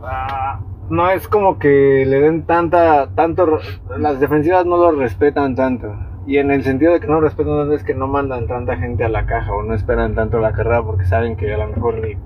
Ah, 0.02 0.60
no 0.90 1.10
es 1.10 1.28
como 1.28 1.58
que 1.58 2.06
le 2.06 2.20
den 2.20 2.44
tanta, 2.46 3.10
tanto, 3.16 3.60
las 3.98 4.20
defensivas 4.20 4.66
no 4.66 4.78
lo 4.78 4.92
respetan 4.92 5.56
tanto. 5.56 5.96
Y 6.28 6.38
en 6.38 6.52
el 6.52 6.64
sentido 6.64 6.94
de 6.94 7.00
que 7.00 7.08
no 7.08 7.20
respetan 7.20 7.58
tanto 7.58 7.74
es 7.74 7.84
que 7.84 7.96
no 7.96 8.08
mandan 8.08 8.48
tanta 8.48 8.78
gente 8.78 9.04
a 9.04 9.10
la 9.10 9.26
caja 9.26 9.54
o 9.54 9.64
no 9.64 9.74
esperan 9.74 10.16
tanto 10.16 10.40
la 10.40 10.52
carrera 10.52 10.84
porque 10.84 11.06
saben 11.06 11.36
que 11.36 11.54
a 11.54 11.58
lo 11.58 11.68
mejor 11.68 12.00
ni, 12.00 12.18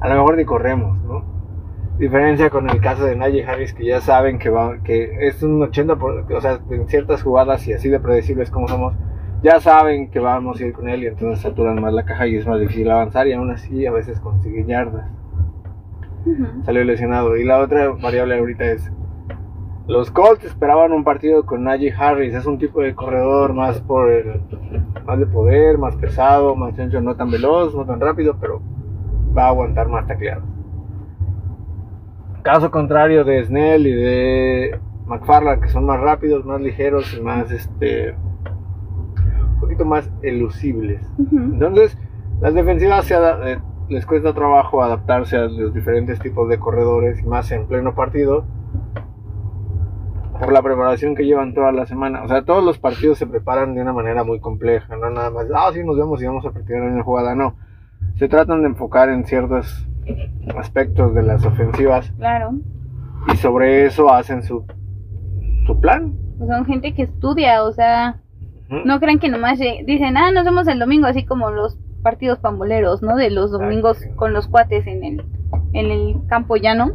a 0.00 0.08
lo 0.08 0.14
mejor 0.14 0.36
ni 0.36 0.44
corremos, 0.44 0.98
¿no? 1.04 1.24
Diferencia 1.98 2.48
con 2.50 2.70
el 2.70 2.80
caso 2.80 3.04
de 3.04 3.16
Najee 3.16 3.44
Harris, 3.44 3.74
que 3.74 3.84
ya 3.84 4.00
saben 4.00 4.38
que, 4.38 4.48
va, 4.48 4.78
que 4.82 5.26
es 5.26 5.42
un 5.42 5.60
80%, 5.60 5.98
por, 5.98 6.32
o 6.32 6.40
sea, 6.40 6.60
en 6.70 6.88
ciertas 6.88 7.22
jugadas 7.22 7.66
y 7.66 7.74
así 7.74 7.88
de 7.88 8.00
predecibles 8.00 8.50
como 8.50 8.68
somos, 8.68 8.94
ya 9.42 9.60
saben 9.60 10.10
que 10.10 10.18
vamos 10.18 10.60
a 10.60 10.66
ir 10.66 10.72
con 10.72 10.88
él 10.88 11.02
y 11.02 11.06
entonces 11.06 11.40
saturan 11.40 11.80
más 11.80 11.92
la 11.92 12.04
caja 12.04 12.26
y 12.26 12.36
es 12.36 12.46
más 12.46 12.60
difícil 12.60 12.90
avanzar 12.90 13.26
y 13.26 13.32
aún 13.32 13.50
así 13.50 13.86
a 13.86 13.92
veces 13.92 14.20
consigue 14.20 14.64
yardas. 14.66 15.06
Salió 16.64 16.84
lesionado. 16.84 17.36
Y 17.36 17.44
la 17.44 17.60
otra 17.60 17.88
variable 17.88 18.38
ahorita 18.38 18.64
es, 18.64 18.92
los 19.86 20.10
Colts 20.10 20.44
esperaban 20.44 20.92
un 20.92 21.04
partido 21.04 21.46
con 21.46 21.64
Najee 21.64 21.92
Harris, 21.92 22.34
es 22.34 22.44
un 22.44 22.58
tipo 22.58 22.82
de 22.82 22.94
corredor 22.94 23.54
más 23.54 23.80
por 23.80 24.10
el, 24.10 24.40
más 25.06 25.18
de 25.18 25.26
poder, 25.26 25.78
más 25.78 25.96
pesado, 25.96 26.54
más 26.54 26.76
chancho, 26.76 27.00
no 27.00 27.16
tan 27.16 27.30
veloz, 27.30 27.74
no 27.74 27.86
tan 27.86 27.98
rápido, 27.98 28.36
pero 28.38 28.60
va 29.36 29.44
a 29.44 29.48
aguantar 29.48 29.88
más 29.88 30.06
tacleados. 30.06 30.44
Caso 32.42 32.70
contrario 32.70 33.24
de 33.24 33.44
Snell 33.44 33.86
y 33.86 33.92
de 33.92 34.80
McFarland, 35.06 35.62
que 35.62 35.68
son 35.68 35.86
más 35.86 36.00
rápidos, 36.00 36.44
más 36.44 36.60
ligeros 36.60 37.14
y 37.18 37.20
más, 37.20 37.50
este, 37.50 38.14
poquito 39.70 39.84
más 39.84 40.10
elusibles. 40.22 41.00
Entonces, 41.30 41.96
las 42.40 42.54
defensivas 42.54 43.04
se 43.04 43.14
eh, 43.14 43.58
les 43.88 44.04
cuesta 44.04 44.34
trabajo 44.34 44.82
adaptarse 44.82 45.36
a 45.36 45.42
los 45.42 45.72
diferentes 45.72 46.18
tipos 46.18 46.48
de 46.48 46.58
corredores 46.58 47.24
más 47.24 47.52
en 47.52 47.66
pleno 47.66 47.94
partido 47.94 48.44
por 50.40 50.52
la 50.52 50.62
preparación 50.62 51.14
que 51.14 51.24
llevan 51.24 51.54
toda 51.54 51.70
la 51.70 51.86
semana. 51.86 52.24
O 52.24 52.28
sea, 52.28 52.44
todos 52.44 52.64
los 52.64 52.78
partidos 52.78 53.18
se 53.18 53.26
preparan 53.28 53.74
de 53.74 53.82
una 53.82 53.92
manera 53.92 54.24
muy 54.24 54.40
compleja, 54.40 54.96
no 54.96 55.10
nada 55.10 55.30
más, 55.30 55.46
ah, 55.54 55.70
sí, 55.72 55.84
nos 55.84 55.96
vemos 55.96 56.20
y 56.20 56.26
vamos 56.26 56.44
a 56.46 56.50
practicar 56.50 56.82
en 56.82 56.96
la 56.96 57.04
jugada, 57.04 57.34
no. 57.36 57.54
Se 58.16 58.28
tratan 58.28 58.62
de 58.62 58.68
enfocar 58.68 59.08
en 59.08 59.24
ciertos 59.24 59.86
aspectos 60.56 61.14
de 61.14 61.22
las 61.22 61.44
ofensivas. 61.44 62.10
Claro. 62.16 62.54
Y 63.32 63.36
sobre 63.36 63.84
eso 63.84 64.12
hacen 64.12 64.42
su, 64.42 64.64
su 65.66 65.78
plan. 65.78 66.16
Son 66.38 66.64
gente 66.64 66.94
que 66.94 67.02
estudia, 67.02 67.62
o 67.62 67.72
sea, 67.72 68.20
no 68.70 69.00
crean 69.00 69.18
que 69.18 69.28
nomás 69.28 69.58
dicen, 69.58 70.16
ah, 70.16 70.30
nos 70.30 70.44
vemos 70.44 70.68
el 70.68 70.78
domingo, 70.78 71.06
así 71.06 71.24
como 71.24 71.50
los 71.50 71.76
partidos 72.02 72.38
pamboleros, 72.38 73.02
¿no? 73.02 73.16
De 73.16 73.30
los 73.30 73.50
domingos 73.50 73.98
con 74.16 74.32
los 74.32 74.46
cuates 74.46 74.86
en 74.86 75.04
el, 75.04 75.24
en 75.72 75.90
el 75.90 76.16
campo 76.28 76.56
llano. 76.56 76.92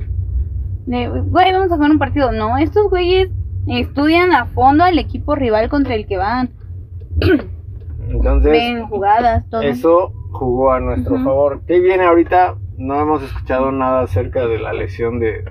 De, 0.85 1.09
güey, 1.09 1.51
vamos 1.51 1.71
a 1.71 1.75
jugar 1.75 1.91
un 1.91 1.99
partido. 1.99 2.31
No, 2.31 2.57
estos 2.57 2.89
güeyes 2.89 3.29
estudian 3.67 4.31
a 4.31 4.45
fondo 4.45 4.83
al 4.83 4.99
equipo 4.99 5.35
rival 5.35 5.69
contra 5.69 5.95
el 5.95 6.05
que 6.07 6.17
van. 6.17 6.51
Entonces, 8.09 8.51
Ven 8.51 8.87
jugadas, 8.87 9.49
todo. 9.49 9.61
Eso 9.61 10.13
jugó 10.31 10.71
a 10.71 10.79
nuestro 10.79 11.17
favor. 11.23 11.61
¿Qué 11.67 11.79
viene 11.79 12.05
ahorita? 12.05 12.55
No 12.77 12.99
hemos 13.01 13.23
escuchado 13.23 13.71
nada 13.71 14.01
acerca 14.01 14.47
de 14.47 14.59
la 14.59 14.73
lesión 14.73 15.19
de... 15.19 15.45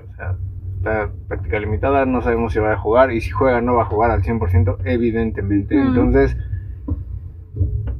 Está 0.85 1.09
práctica 1.27 1.59
limitada, 1.59 2.05
no 2.05 2.21
sabemos 2.21 2.53
si 2.53 2.59
va 2.59 2.73
a 2.73 2.77
jugar 2.77 3.11
y 3.11 3.19
si 3.19 3.31
juega 3.31 3.59
no 3.59 3.73
va 3.73 3.81
a 3.81 3.85
jugar 3.85 4.11
al 4.11 4.21
100%, 4.21 4.77
evidentemente. 4.85 5.73
Entonces, 5.73 6.37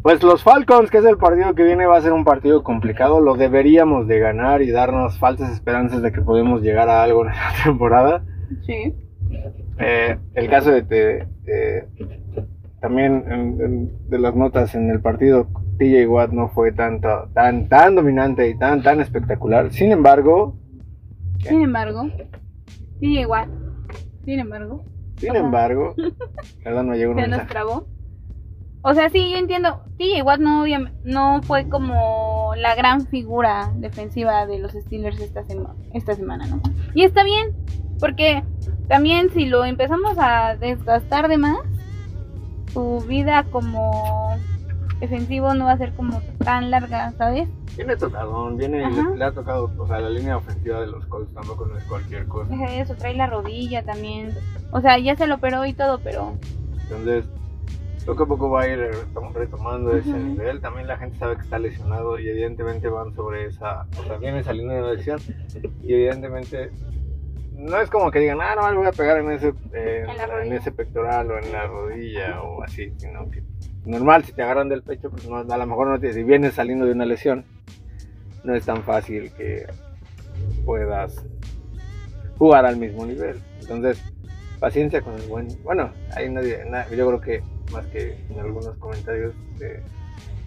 pues 0.03 0.21
los 0.21 0.43
Falcons, 0.43 0.91
que 0.91 0.99
es 0.99 1.05
el 1.05 1.17
partido 1.17 1.55
que 1.55 1.63
viene, 1.63 1.87
va 1.87 1.97
a 1.97 2.01
ser 2.01 2.13
un 2.13 2.23
partido 2.23 2.61
complicado, 2.61 3.21
lo 3.21 3.37
deberíamos 3.37 4.07
de 4.07 4.19
ganar 4.19 4.61
y 4.61 4.69
darnos 4.69 5.17
falsas 5.17 5.51
esperanzas 5.51 6.03
de 6.03 6.11
que 6.11 6.21
podemos 6.21 6.61
llegar 6.61 6.87
a 6.89 7.01
algo 7.01 7.25
en 7.25 7.31
esta 7.31 7.53
temporada. 7.63 8.23
Sí. 8.67 8.93
Eh, 9.79 10.19
el 10.35 10.47
caso 10.47 10.69
de, 10.69 11.25
también 12.81 13.89
de 14.07 14.19
las 14.19 14.35
notas 14.35 14.75
en 14.75 14.91
el 14.91 15.01
partido, 15.01 15.47
TJ 15.79 16.05
Watt 16.07 16.33
no 16.33 16.49
fue 16.49 16.71
tanto, 16.71 17.29
tan, 17.33 17.67
tan 17.67 17.95
dominante 17.95 18.47
y 18.47 18.55
tan, 18.55 18.83
tan 18.83 19.01
espectacular. 19.01 19.73
Sin 19.73 19.91
embargo, 19.91 20.55
sin 21.39 21.61
embargo, 21.61 22.09
TJ 22.99 23.25
Watt, 23.27 23.49
sin 24.25 24.39
embargo, 24.39 24.83
sin 25.17 25.35
embargo, 25.35 25.95
perdón, 26.63 26.89
me 26.89 26.97
llegó 26.97 27.13
un 27.13 27.19
Se 27.19 27.27
nos 27.27 27.47
trabó. 27.47 27.87
O 28.81 28.93
sea, 28.93 29.09
sí, 29.09 29.31
yo 29.31 29.37
entiendo. 29.37 29.81
TJ 29.97 30.21
Watt 30.23 30.39
no, 30.39 30.65
no 31.03 31.41
fue 31.41 31.67
como 31.69 32.53
la 32.55 32.75
gran 32.75 33.07
figura 33.07 33.71
defensiva 33.77 34.45
de 34.45 34.59
los 34.59 34.73
Steelers 34.73 35.19
esta, 35.19 35.43
esta 35.93 36.13
semana, 36.13 36.45
¿no? 36.45 36.61
Y 36.93 37.03
está 37.03 37.23
bien, 37.23 37.55
porque 37.99 38.43
también 38.87 39.31
si 39.31 39.45
lo 39.45 39.65
empezamos 39.65 40.17
a 40.19 40.55
desgastar 40.57 41.29
de 41.29 41.37
más, 41.37 41.57
su 42.73 43.03
vida 43.07 43.45
como 43.51 44.35
defensivo 44.99 45.53
no 45.53 45.65
va 45.65 45.73
a 45.73 45.77
ser 45.77 45.93
como 45.93 46.21
tan 46.43 46.71
larga, 46.71 47.11
¿sabes? 47.17 47.47
Viene 47.75 47.95
tocado, 47.97 48.55
viene, 48.55 48.89
le, 49.15 49.25
ha 49.25 49.31
tocado, 49.31 49.71
o 49.77 49.87
sea, 49.87 49.99
la 49.99 50.09
línea 50.09 50.37
ofensiva 50.37 50.79
de 50.81 50.87
los 50.87 51.05
Colts 51.07 51.33
tampoco 51.33 51.65
no 51.65 51.77
es 51.77 51.83
cualquier 51.85 52.25
cosa. 52.27 52.53
Eso, 52.73 52.95
trae 52.95 53.15
la 53.15 53.27
rodilla 53.27 53.83
también. 53.83 54.33
O 54.71 54.79
sea, 54.81 54.97
ya 54.97 55.15
se 55.15 55.27
lo 55.27 55.35
operó 55.35 55.65
y 55.65 55.73
todo, 55.73 55.99
pero... 55.99 56.33
Entonces, 56.83 57.25
poco 58.05 58.23
a 58.23 58.27
poco 58.27 58.49
va 58.49 58.61
a 58.61 58.67
ir 58.67 58.91
retomando 59.33 59.95
ese 59.97 60.13
nivel. 60.13 60.61
También 60.61 60.87
la 60.87 60.97
gente 60.97 61.17
sabe 61.17 61.35
que 61.35 61.41
está 61.41 61.59
lesionado 61.59 62.19
y 62.19 62.29
evidentemente 62.29 62.87
van 62.87 63.13
sobre 63.13 63.45
esa, 63.45 63.87
o 63.99 64.03
sea, 64.03 64.17
viene 64.17 64.43
saliendo 64.43 64.73
de 64.73 64.81
una 64.81 64.93
lesión 64.93 65.19
y 65.83 65.93
evidentemente 65.93 66.71
no 67.57 67.79
es 67.79 67.89
como 67.89 68.11
que 68.11 68.19
digan, 68.19 68.39
ah, 68.41 68.55
no, 68.55 68.69
me 68.69 68.77
voy 68.77 68.87
a 68.87 68.91
pegar 68.91 69.17
en 69.17 69.31
ese, 69.31 69.53
eh, 69.73 70.05
¿En, 70.43 70.53
ese 70.53 70.71
pectoral 70.71 71.31
o 71.31 71.39
en 71.39 71.51
la 71.51 71.65
rodilla 71.67 72.41
o 72.41 72.61
así, 72.61 72.93
sino 72.97 73.29
que 73.31 73.43
normal, 73.85 74.23
si 74.23 74.33
te 74.33 74.41
agarran 74.41 74.69
del 74.69 74.83
pecho, 74.83 75.09
pues 75.09 75.27
no, 75.27 75.37
a 75.37 75.57
lo 75.57 75.65
mejor 75.65 75.87
no 75.87 75.99
te, 75.99 76.13
si 76.13 76.23
vienes 76.23 76.53
saliendo 76.53 76.85
de 76.85 76.91
una 76.91 77.05
lesión, 77.05 77.45
no 78.43 78.55
es 78.55 78.65
tan 78.65 78.83
fácil 78.83 79.31
que 79.31 79.65
puedas 80.65 81.23
jugar 82.37 82.65
al 82.65 82.77
mismo 82.77 83.05
nivel. 83.05 83.41
Entonces, 83.61 84.01
paciencia 84.59 85.01
con 85.01 85.15
el 85.15 85.27
buen. 85.27 85.47
Bueno, 85.63 85.91
hay 86.15 86.29
nadie, 86.29 86.59
yo 86.95 87.07
creo 87.07 87.21
que 87.21 87.43
más 87.71 87.85
que 87.87 88.17
en 88.29 88.39
algunos 88.39 88.75
comentarios 88.77 89.33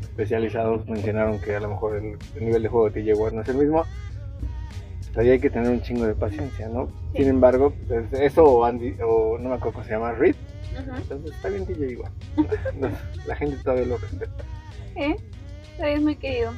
especializados 0.03 0.87
mencionaron 0.89 1.41
que 1.41 1.57
a 1.57 1.61
lo 1.61 1.69
mejor 1.69 1.97
el, 1.97 2.19
nivel 2.41 2.63
de 2.63 2.69
juego 2.69 2.91
de 2.91 3.03
TJ 3.03 3.15
Watt 3.15 3.33
no 3.33 3.43
es 3.43 3.49
el 3.49 3.57
mismo. 3.57 3.85
Ahí 5.17 5.31
hay 5.31 5.41
que 5.41 5.51
tener 5.51 5.71
un 5.71 5.81
chingo 5.81 6.07
de 6.07 6.15
paciencia, 6.15 6.69
¿no? 6.69 6.89
Sin 7.15 7.29
embargo, 7.29 7.73
pues, 7.89 8.13
eso 8.13 8.45
o 8.45 8.65
Andy, 8.65 8.95
o 9.03 9.37
no 9.39 9.49
me 9.49 9.55
acuerdo 9.57 9.75
cómo 9.75 9.85
se 9.85 9.91
llama, 9.91 10.13
Reed. 10.13 10.37
Entonces 10.79 11.35
está 11.35 11.49
bien 11.49 11.67
TJ 11.67 11.91
igual. 11.93 12.13
la 13.27 13.37
gente 13.37 13.57
todavía 13.59 13.87
lo 13.87 13.99
respeta. 13.99 14.45
¿Eh? 14.97 15.17
Es 15.79 16.03
muy 16.03 16.17
querido. 16.17 16.53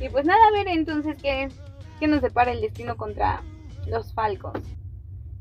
Y 0.00 0.08
pues 0.08 0.24
nada, 0.24 0.40
a 0.48 0.52
ver 0.52 0.68
entonces 0.68 1.16
qué, 1.20 1.48
qué 1.98 2.08
nos 2.08 2.22
depara 2.22 2.52
el 2.52 2.60
destino 2.60 2.96
contra 2.96 3.42
los 3.86 4.12
Falcons. 4.14 4.64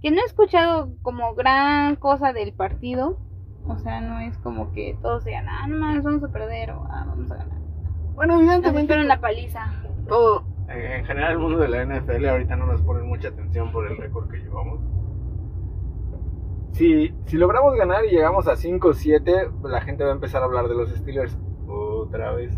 Que 0.02 0.12
no 0.12 0.22
he 0.22 0.26
escuchado 0.26 0.92
como 1.02 1.36
gran 1.36 1.96
cosa 1.96 2.34
del 2.34 2.54
partido, 2.54 3.18
o 3.68 3.78
sea, 3.78 4.02
no 4.02 4.20
es 4.20 4.38
como 4.40 4.72
que 4.72 4.98
todos 5.02 5.26
digan, 5.26 5.48
ah, 5.50 5.68
no 5.68 5.78
mames, 5.78 6.04
vamos 6.04 6.24
a 6.24 6.30
perder 6.30 6.72
o 6.72 6.88
ah, 6.90 7.06
vamos 7.08 7.30
a 7.32 7.36
ganar. 7.36 7.60
Bueno, 8.16 8.40
evidentemente. 8.40 8.94
Pero 8.94 9.06
una 9.06 9.20
paliza. 9.20 9.72
Todo, 10.08 10.44
en 10.68 11.06
general, 11.06 11.34
el 11.34 11.40
mundo 11.40 11.60
de 11.60 11.68
la 11.68 11.86
NFL 11.86 12.26
ahorita 12.28 12.56
no 12.56 12.66
nos 12.66 12.82
pone 12.82 13.04
mucha 13.04 13.30
atención 13.30 13.72
por 13.72 13.90
el 13.90 13.98
récord 13.98 14.30
que 14.30 14.38
llevamos. 14.38 14.80
Si, 16.72 17.14
si 17.26 17.38
logramos 17.38 17.76
ganar 17.76 18.06
y 18.06 18.10
llegamos 18.10 18.48
a 18.48 18.54
5-7, 18.54 19.64
la 19.64 19.82
gente 19.82 20.04
va 20.04 20.12
a 20.12 20.14
empezar 20.14 20.42
a 20.42 20.46
hablar 20.46 20.68
de 20.68 20.76
los 20.76 20.90
Steelers 20.90 21.38
otra 21.68 22.34
vez. 22.34 22.58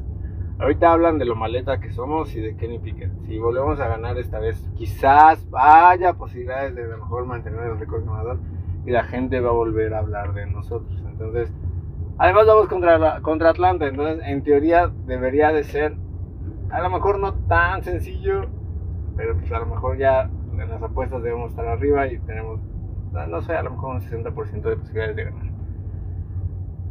Ahorita 0.59 0.91
hablan 0.91 1.17
de 1.17 1.25
lo 1.25 1.35
maleta 1.35 1.79
que 1.79 1.91
somos 1.91 2.35
y 2.35 2.41
de 2.41 2.55
Kenny 2.55 2.77
Pickett. 2.77 3.11
Si 3.25 3.39
volvemos 3.39 3.79
a 3.79 3.87
ganar 3.87 4.17
esta 4.19 4.37
vez, 4.37 4.63
quizás 4.75 5.49
vaya 5.49 6.13
posibilidades 6.13 6.75
de 6.75 6.83
a 6.83 6.87
lo 6.87 6.97
mejor 6.99 7.25
mantener 7.25 7.61
el 7.63 7.79
récord 7.79 8.05
ganador 8.05 8.37
y 8.85 8.91
la 8.91 9.03
gente 9.03 9.39
va 9.39 9.49
a 9.49 9.53
volver 9.53 9.93
a 9.93 9.99
hablar 9.99 10.33
de 10.33 10.45
nosotros. 10.45 11.01
Entonces, 11.07 11.51
además 12.19 12.45
vamos 12.45 12.67
contra, 12.67 13.21
contra 13.21 13.49
Atlanta, 13.49 13.87
entonces 13.87 14.21
en 14.27 14.43
teoría 14.43 14.91
debería 15.07 15.51
de 15.51 15.63
ser, 15.63 15.95
a 16.69 16.81
lo 16.81 16.89
mejor 16.91 17.19
no 17.19 17.33
tan 17.47 17.83
sencillo, 17.83 18.45
pero 19.15 19.35
pues 19.37 19.51
a 19.51 19.59
lo 19.59 19.65
mejor 19.65 19.97
ya 19.97 20.29
en 20.51 20.69
las 20.69 20.81
apuestas 20.81 21.23
debemos 21.23 21.51
estar 21.51 21.65
arriba 21.65 22.07
y 22.07 22.19
tenemos, 22.19 22.59
no 23.11 23.41
sé, 23.41 23.53
a 23.53 23.63
lo 23.63 23.71
mejor 23.71 23.95
un 23.95 24.01
60% 24.01 24.61
de 24.61 24.75
posibilidades 24.77 25.15
de 25.15 25.23
ganar. 25.25 25.45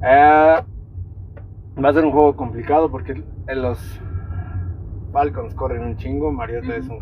Eh, 0.02 0.64
va 1.82 1.88
a 1.88 1.92
ser 1.92 2.04
un 2.04 2.12
juego 2.12 2.36
complicado 2.36 2.90
porque 2.90 3.22
los 3.54 4.00
Falcons 5.12 5.54
corren 5.54 5.84
un 5.84 5.96
chingo, 5.96 6.32
Mariota 6.32 6.76
es 6.76 6.88
un 6.88 6.98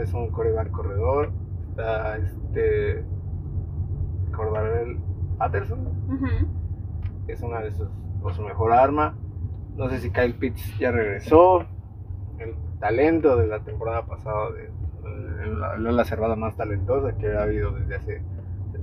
es 0.00 0.14
un 0.14 0.30
coreback 0.30 0.70
corredor, 0.70 1.30
está 1.70 2.16
este 2.16 3.04
el 4.38 4.98
Patterson. 5.38 5.88
Es 7.28 7.42
una 7.42 7.60
de 7.60 7.70
sus, 7.70 7.88
o 8.22 8.32
su 8.32 8.42
mejor 8.42 8.72
arma. 8.72 9.14
No 9.76 9.88
sé 9.88 9.98
si 10.00 10.10
Kyle 10.10 10.34
Pitts 10.34 10.78
ya 10.78 10.90
regresó. 10.90 11.66
El 12.38 12.54
talento 12.80 13.36
de 13.36 13.46
la 13.46 13.60
temporada 13.60 14.06
pasada, 14.06 14.50
de, 14.52 15.92
la, 15.92 16.04
cerrada 16.04 16.36
más 16.36 16.56
talentosa 16.56 17.16
que 17.16 17.32
ha 17.32 17.42
habido 17.42 17.72
desde 17.72 17.96
hace 17.96 18.22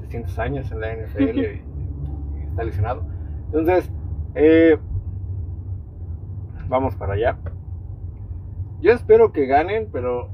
700 0.07 0.39
años 0.39 0.71
en 0.71 0.79
la 0.79 0.95
NFL 0.95 1.39
y, 1.39 1.63
está 2.49 2.63
lesionado. 2.63 3.05
Entonces, 3.47 3.91
eh, 4.35 4.77
vamos 6.67 6.95
para 6.95 7.13
allá. 7.13 7.37
yo 8.81 8.91
espero 8.91 9.31
que 9.31 9.45
ganen, 9.45 9.89
pero 9.91 10.29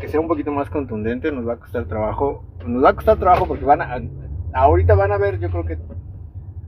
que 0.00 0.08
sea 0.08 0.20
un 0.20 0.28
poquito 0.28 0.50
más 0.52 0.70
contundente, 0.70 1.30
nos 1.32 1.46
va 1.46 1.54
a 1.54 1.56
costar 1.56 1.84
trabajo. 1.84 2.44
Nos 2.66 2.82
va 2.82 2.90
a 2.90 2.94
costar 2.94 3.18
trabajo 3.18 3.46
porque 3.46 3.64
van 3.64 3.82
a, 3.82 4.00
ahorita 4.54 4.94
van 4.94 5.12
a 5.12 5.18
ver, 5.18 5.38
yo 5.38 5.50
creo 5.50 5.64
que 5.64 5.78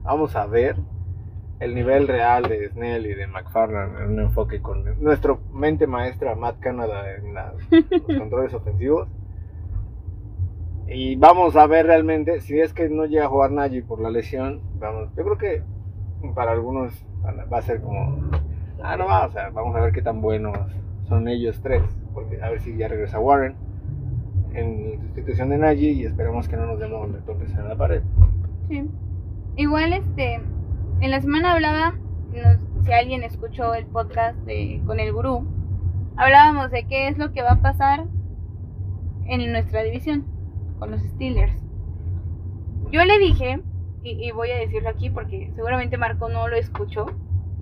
vamos 0.03 0.35
a 0.35 0.45
ver 0.45 0.77
el 1.59 1.73
nivel 1.73 2.07
real 2.07 2.43
de 2.43 2.69
Snell 2.69 3.07
y 3.07 3.15
de 3.15 3.27
McFarland 3.27 3.99
en 3.99 4.11
un 4.11 4.19
enfoque 4.19 4.61
con 4.61 4.83
nuestro 5.01 5.39
mente 5.51 5.87
maestra 5.87 6.35
Matt 6.35 6.59
Canada 6.59 7.15
en 7.15 7.33
los 7.33 7.97
controles 8.19 8.53
ofensivos. 8.53 9.07
Y 10.89 11.17
vamos 11.17 11.55
a 11.57 11.67
ver 11.67 11.85
realmente 11.85 12.39
si 12.39 12.59
es 12.59 12.73
que 12.73 12.87
no 12.89 13.05
llega 13.05 13.25
a 13.25 13.29
jugar 13.29 13.51
Nagy 13.51 13.81
por 13.81 13.99
la 13.99 14.09
lesión. 14.09 14.61
Vamos, 14.79 15.09
yo 15.17 15.23
creo 15.23 15.37
que 15.37 15.63
para 16.33 16.51
algunos 16.51 17.05
va 17.51 17.57
a 17.57 17.61
ser 17.61 17.81
como, 17.81 18.29
ah, 18.81 18.95
no 18.95 19.05
va, 19.05 19.25
o 19.25 19.31
sea, 19.31 19.49
vamos 19.49 19.75
a 19.75 19.81
ver 19.81 19.91
qué 19.91 20.01
tan 20.01 20.21
buenos 20.21 20.57
son 21.09 21.27
ellos 21.27 21.59
tres, 21.61 21.83
porque 22.13 22.41
a 22.41 22.49
ver 22.49 22.61
si 22.61 22.75
ya 22.77 22.87
regresa 22.87 23.19
Warren 23.19 23.55
en 24.53 24.99
sustitución 25.01 25.49
de 25.49 25.57
Nagy 25.57 25.89
y 25.89 26.05
esperemos 26.05 26.47
que 26.47 26.55
no 26.55 26.65
nos 26.65 26.79
demos 26.79 27.11
de 27.13 27.19
topes 27.19 27.51
en 27.51 27.67
la 27.67 27.75
pared. 27.75 28.01
Sí. 28.69 28.89
Igual 29.57 29.93
este, 29.93 30.41
en 31.01 31.11
la 31.11 31.19
semana 31.21 31.53
hablaba, 31.53 31.95
si 32.83 32.93
alguien 32.93 33.23
escuchó 33.23 33.73
el 33.73 33.85
podcast 33.85 34.37
de, 34.45 34.81
con 34.85 34.99
el 34.99 35.11
gurú, 35.11 35.45
hablábamos 36.15 36.71
de 36.71 36.85
qué 36.85 37.09
es 37.09 37.17
lo 37.17 37.33
que 37.33 37.41
va 37.41 37.51
a 37.51 37.61
pasar 37.61 38.05
en 39.25 39.51
nuestra 39.51 39.83
división 39.83 40.36
con 40.79 40.91
los 40.91 41.01
Steelers. 41.01 41.57
Yo 42.91 43.03
le 43.03 43.19
dije, 43.19 43.61
y, 44.03 44.31
voy 44.31 44.51
a 44.51 44.57
decirlo 44.57 44.89
aquí 44.89 45.09
porque 45.09 45.51
seguramente 45.55 45.97
Marco 45.97 46.29
no 46.29 46.47
lo 46.47 46.55
escuchó, 46.55 47.05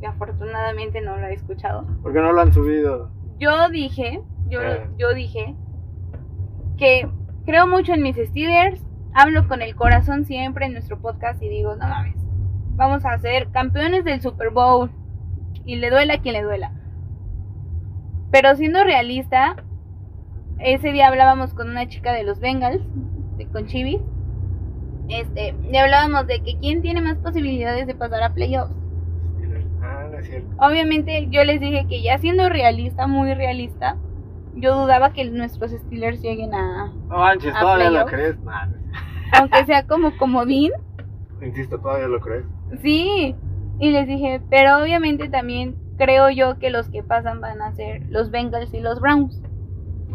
y 0.01 0.05
afortunadamente 0.05 1.01
no 1.01 1.17
lo 1.17 1.25
ha 1.25 1.31
escuchado. 1.31 1.87
Porque 2.03 2.19
no 2.19 2.31
lo 2.31 2.41
han 2.41 2.53
subido. 2.53 3.11
Yo 3.39 3.69
dije, 3.69 4.21
yo, 4.47 4.61
eh. 4.61 4.87
yo 4.97 5.13
dije 5.13 5.55
que 6.77 7.09
creo 7.45 7.67
mucho 7.67 7.93
en 7.93 8.03
mis 8.03 8.17
Steelers, 8.17 8.81
hablo 9.13 9.47
con 9.47 9.61
el 9.61 9.75
corazón 9.75 10.25
siempre 10.25 10.65
en 10.65 10.73
nuestro 10.73 10.99
podcast 10.99 11.41
y 11.41 11.49
digo, 11.49 11.75
no 11.75 11.87
mames, 11.87 12.15
vamos 12.75 13.05
a 13.05 13.17
ser 13.19 13.49
campeones 13.51 14.03
del 14.03 14.21
Super 14.21 14.49
Bowl 14.51 14.91
y 15.65 15.77
le 15.77 15.89
duela 15.89 16.15
a 16.15 16.21
quien 16.21 16.33
le 16.33 16.43
duela. 16.43 16.71
Pero 18.31 18.55
siendo 18.55 18.83
realista, 18.83 19.55
ese 20.59 20.91
día 20.91 21.07
hablábamos 21.07 21.53
con 21.53 21.69
una 21.69 21.87
chica 21.87 22.13
de 22.13 22.23
los 22.23 22.39
Bengals, 22.39 22.81
de, 23.37 23.47
con 23.47 23.65
Chibi. 23.67 24.01
Este, 25.07 25.55
y 25.71 25.77
hablábamos 25.77 26.25
de 26.27 26.41
que 26.41 26.57
quién 26.59 26.81
tiene 26.81 27.01
más 27.01 27.17
posibilidades 27.17 27.85
de 27.87 27.95
pasar 27.95 28.23
a 28.23 28.33
playoffs. 28.33 28.73
Ah, 29.81 30.07
no 30.11 30.17
es 30.17 30.27
cierto. 30.27 30.47
Obviamente 30.57 31.27
yo 31.29 31.43
les 31.43 31.59
dije 31.59 31.85
que 31.87 32.01
ya 32.01 32.17
siendo 32.17 32.49
realista, 32.49 33.05
muy 33.05 33.33
realista, 33.33 33.97
yo 34.55 34.81
dudaba 34.81 35.13
que 35.13 35.29
nuestros 35.29 35.71
Steelers 35.71 36.21
lleguen 36.21 36.55
a. 36.55 36.93
No 37.07 37.17
manches, 37.17 37.53
todavía 37.53 37.91
lo 37.91 38.05
crees. 38.05 38.37
Aunque 39.33 39.65
sea 39.65 39.85
como 39.85 40.15
comodín. 40.17 40.71
Insisto, 41.41 41.79
todavía 41.79 42.07
lo 42.07 42.19
crees. 42.19 42.45
Sí. 42.81 43.35
Y 43.79 43.91
les 43.91 44.07
dije, 44.07 44.41
pero 44.49 44.81
obviamente 44.81 45.27
también 45.27 45.75
creo 45.97 46.29
yo 46.29 46.57
que 46.57 46.69
los 46.69 46.89
que 46.89 47.03
pasan 47.03 47.41
van 47.41 47.61
a 47.61 47.73
ser 47.73 48.03
los 48.09 48.31
Bengals 48.31 48.73
y 48.73 48.79
los 48.79 49.01
Browns. 49.01 49.41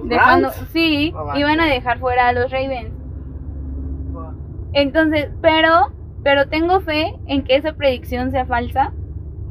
Dejando, 0.05 0.51
sí, 0.73 1.15
iban 1.35 1.61
a 1.61 1.67
dejar 1.67 1.99
fuera 1.99 2.29
a 2.29 2.33
los 2.33 2.51
Ravens. 2.51 2.95
Entonces, 4.73 5.31
pero, 5.41 5.93
pero 6.23 6.49
tengo 6.49 6.81
fe 6.81 7.19
en 7.27 7.45
que 7.45 7.57
esa 7.57 7.73
predicción 7.73 8.31
sea 8.31 8.47
falsa 8.47 8.93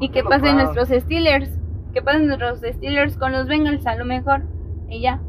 y 0.00 0.10
que 0.10 0.24
pasen 0.24 0.56
nuestros 0.56 0.88
Steelers, 0.88 1.50
que 1.92 2.02
pasen 2.02 2.26
nuestros 2.26 2.60
Steelers 2.60 3.16
con 3.16 3.32
los 3.32 3.46
Bengals 3.46 3.86
a 3.86 3.96
lo 3.96 4.04
mejor 4.04 4.42
y 4.88 5.02
ya. 5.02 5.20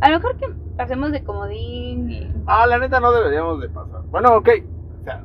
A 0.00 0.10
lo 0.10 0.16
mejor 0.16 0.36
que 0.36 0.46
pasemos 0.76 1.12
de 1.12 1.22
comodín 1.22 2.10
y... 2.10 2.32
Ah, 2.46 2.66
la 2.66 2.78
neta 2.78 3.00
no 3.00 3.12
deberíamos 3.12 3.60
de 3.60 3.68
pasar. 3.68 4.02
Bueno, 4.10 4.36
ok. 4.36 4.48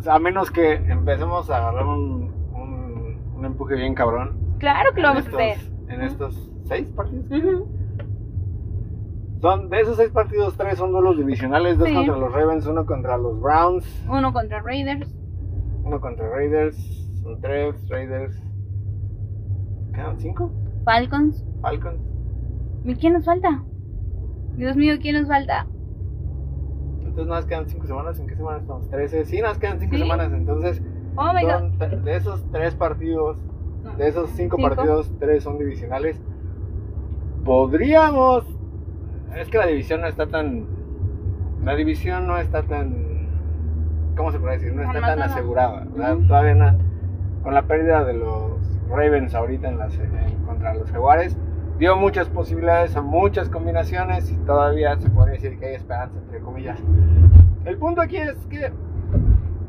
a 0.10 0.20
menos 0.20 0.52
que 0.52 0.74
empecemos 0.74 1.50
a 1.50 1.58
agarrar 1.58 1.86
un, 1.86 2.34
un, 3.36 3.46
empuje 3.46 3.76
bien 3.76 3.94
cabrón. 3.94 4.38
Claro 4.60 4.92
que 4.94 5.02
lo 5.02 5.10
vamos 5.10 5.28
a 5.28 5.30
hacer. 5.30 5.58
En 5.88 6.02
estos 6.02 6.50
seis 6.68 6.88
partidos. 6.96 7.64
Son, 9.46 9.70
de 9.70 9.80
esos 9.80 9.98
seis 9.98 10.10
partidos, 10.10 10.58
tres 10.58 10.80
son 10.80 10.92
duelos 10.92 11.18
divisionales, 11.18 11.78
dos 11.78 11.88
contra 11.88 12.18
los 12.18 12.34
Ravens, 12.34 12.66
uno 12.66 12.84
contra 12.84 13.16
los 13.16 13.40
Browns. 13.40 13.86
Uno 14.10 14.34
contra 14.34 14.60
Raiders. 14.60 15.16
Uno 15.84 16.02
contra 16.02 16.28
Raiders, 16.32 16.76
son 17.22 17.40
tres, 17.42 17.76
Raiders. 17.88 18.42
¿Quedan 19.94 20.20
cinco? 20.20 20.52
Falcons. 20.84 21.46
Falcons. 21.62 22.02
¿Y 22.86 22.96
quién 22.96 23.14
nos 23.14 23.26
falta? 23.26 23.64
Dios 24.56 24.76
mío, 24.76 24.96
¿quién 25.00 25.20
nos 25.20 25.28
falta? 25.28 25.68
Entonces 27.02 27.28
nos 27.28 27.46
quedan 27.46 27.70
cinco 27.70 27.86
semanas, 27.86 28.20
¿en 28.20 28.26
qué 28.26 28.36
semana 28.36 28.58
estamos? 28.58 28.90
Trece. 28.90 29.26
Sí, 29.26 29.42
nos 29.42 29.60
quedan 29.60 29.80
cinco 29.80 29.96
semanas, 29.96 30.34
entonces... 30.34 30.82
Oh 31.18 31.32
my 31.36 31.44
God. 31.44 31.88
De 32.04 32.16
esos 32.16 32.44
tres 32.52 32.74
partidos, 32.74 33.38
de 33.96 34.08
esos 34.08 34.28
cinco, 34.32 34.58
cinco 34.58 34.70
partidos, 34.70 35.14
tres 35.20 35.44
son 35.44 35.60
divisionales. 35.60 36.20
Podríamos 37.44 38.44
es 39.36 39.50
que 39.50 39.58
la 39.58 39.68
división 39.68 40.02
no 40.02 40.08
está 40.08 40.28
tan. 40.28 40.66
La 41.64 41.76
división 41.76 42.28
no 42.28 42.38
está 42.38 42.64
tan. 42.64 43.06
¿Cómo 44.16 44.32
se 44.32 44.40
puede 44.40 44.58
decir? 44.58 44.74
No 44.74 44.84
está 44.84 45.02
tan 45.02 45.22
asegurada. 45.22 45.86
Todavía 46.28 46.56
no. 46.56 46.78
Con 47.44 47.54
la 47.54 47.64
pérdida 47.64 48.04
de 48.04 48.14
los 48.14 48.54
Ravens 48.90 49.36
ahorita 49.36 49.68
en 49.68 49.78
las, 49.78 50.00
contra 50.46 50.74
los 50.74 50.90
Jaguares, 50.90 51.38
dio 51.78 51.96
muchas 51.96 52.28
posibilidades 52.30 52.96
a 52.96 53.02
muchas 53.02 53.50
combinaciones 53.50 54.32
y 54.32 54.36
todavía 54.38 54.98
se 54.98 55.10
podría 55.10 55.34
decir 55.34 55.60
que 55.60 55.68
hay 55.68 55.76
esperanza, 55.76 56.18
entre 56.18 56.40
comillas. 56.40 56.80
El 57.66 57.78
punto 57.78 58.02
aquí 58.02 58.18
es 58.18 58.36
que, 58.50 58.72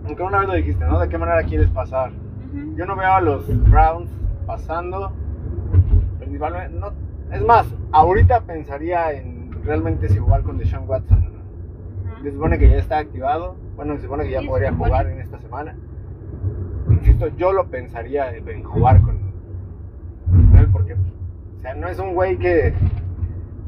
aunque 0.06 0.22
una 0.22 0.38
vez 0.38 0.48
lo 0.48 0.54
dijiste, 0.54 0.84
¿no? 0.86 0.98
¿De 0.98 1.08
qué 1.08 1.18
manera 1.18 1.42
quieres 1.42 1.68
pasar? 1.70 2.12
Yo 2.76 2.86
no 2.86 2.96
veo 2.96 3.12
a 3.12 3.20
los 3.20 3.46
Browns 3.68 4.10
pasando, 4.46 5.12
principalmente, 6.18 6.78
no, 6.78 6.92
es 7.32 7.42
más, 7.42 7.66
ahorita 7.92 8.40
pensaría 8.42 9.12
en 9.12 9.35
realmente 9.66 10.08
si 10.08 10.18
jugar 10.18 10.42
con 10.42 10.58
Deshaun 10.58 10.88
Watson 10.88 11.24
Se 12.22 12.32
supone 12.32 12.58
que 12.58 12.70
ya 12.70 12.76
está 12.76 12.98
activado. 12.98 13.56
Bueno, 13.76 13.96
se 13.96 14.02
supone 14.02 14.24
que 14.24 14.30
ya 14.30 14.42
podría 14.42 14.72
jugar 14.72 15.08
en 15.08 15.20
esta 15.20 15.38
semana. 15.38 15.76
Insisto, 16.90 17.28
yo 17.36 17.52
lo 17.52 17.66
pensaría 17.66 18.34
en 18.34 18.62
jugar 18.62 19.02
con, 19.02 19.16
él 20.56 20.68
porque, 20.72 20.94
o 20.94 21.60
sea, 21.60 21.74
no 21.74 21.88
es 21.88 21.98
un 21.98 22.14
güey 22.14 22.38
que, 22.38 22.72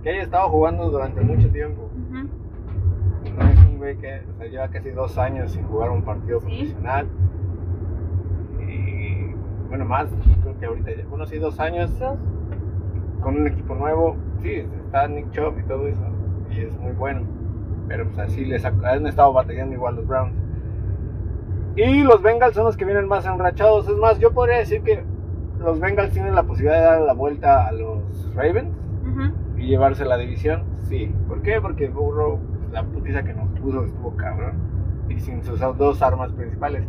que 0.02 0.10
haya 0.10 0.22
estado 0.22 0.48
jugando 0.48 0.88
durante 0.90 1.20
mucho 1.20 1.50
tiempo. 1.50 1.90
No 2.10 3.48
es 3.48 3.58
un 3.58 3.78
güey 3.78 3.96
que 3.96 4.22
o 4.34 4.38
sea, 4.38 4.46
lleva 4.46 4.68
casi 4.68 4.90
dos 4.90 5.18
años 5.18 5.52
sin 5.52 5.64
jugar 5.64 5.90
un 5.90 6.02
partido 6.02 6.40
profesional. 6.40 7.08
Y 8.66 9.34
bueno, 9.68 9.84
más, 9.84 10.08
creo 10.42 10.58
que 10.58 10.66
ahorita, 10.66 10.90
bueno, 11.10 11.26
sí, 11.26 11.38
dos 11.38 11.58
años 11.60 11.90
con 13.20 13.36
un 13.36 13.46
equipo 13.48 13.74
nuevo 13.74 14.16
sí, 14.42 14.64
está 14.84 15.08
Nick 15.08 15.30
Chubb 15.30 15.58
y 15.58 15.62
todo 15.64 15.86
eso, 15.86 16.02
y 16.50 16.60
es 16.60 16.78
muy 16.78 16.92
bueno. 16.92 17.22
Pero 17.88 18.06
pues 18.06 18.18
así 18.18 18.44
les 18.44 18.64
han 18.64 19.06
estado 19.06 19.32
batallando 19.32 19.74
igual 19.74 19.96
los 19.96 20.06
Browns. 20.06 20.34
Y 21.74 22.02
los 22.02 22.20
Bengals 22.22 22.54
son 22.54 22.64
los 22.64 22.76
que 22.76 22.84
vienen 22.84 23.08
más 23.08 23.24
enrachados. 23.24 23.88
Es 23.88 23.96
más, 23.96 24.18
yo 24.18 24.32
podría 24.32 24.58
decir 24.58 24.82
que 24.82 25.02
los 25.58 25.80
Bengals 25.80 26.12
tienen 26.12 26.34
la 26.34 26.42
posibilidad 26.42 26.80
de 26.80 26.84
dar 26.84 27.00
la 27.02 27.14
vuelta 27.14 27.66
a 27.66 27.72
los 27.72 28.34
Ravens 28.34 28.76
y 29.56 29.68
llevarse 29.68 30.04
la 30.04 30.18
división. 30.18 30.64
Sí. 30.88 31.10
¿Por 31.28 31.40
qué? 31.40 31.60
Porque 31.60 31.88
Burrow, 31.88 32.38
la 32.72 32.82
putiza 32.82 33.22
que 33.22 33.32
nos 33.32 33.48
puso 33.60 33.84
estuvo 33.84 34.14
cabrón. 34.16 34.54
Y 35.08 35.18
sin 35.18 35.42
sus 35.42 35.60
dos 35.60 36.02
armas 36.02 36.32
principales. 36.32 36.84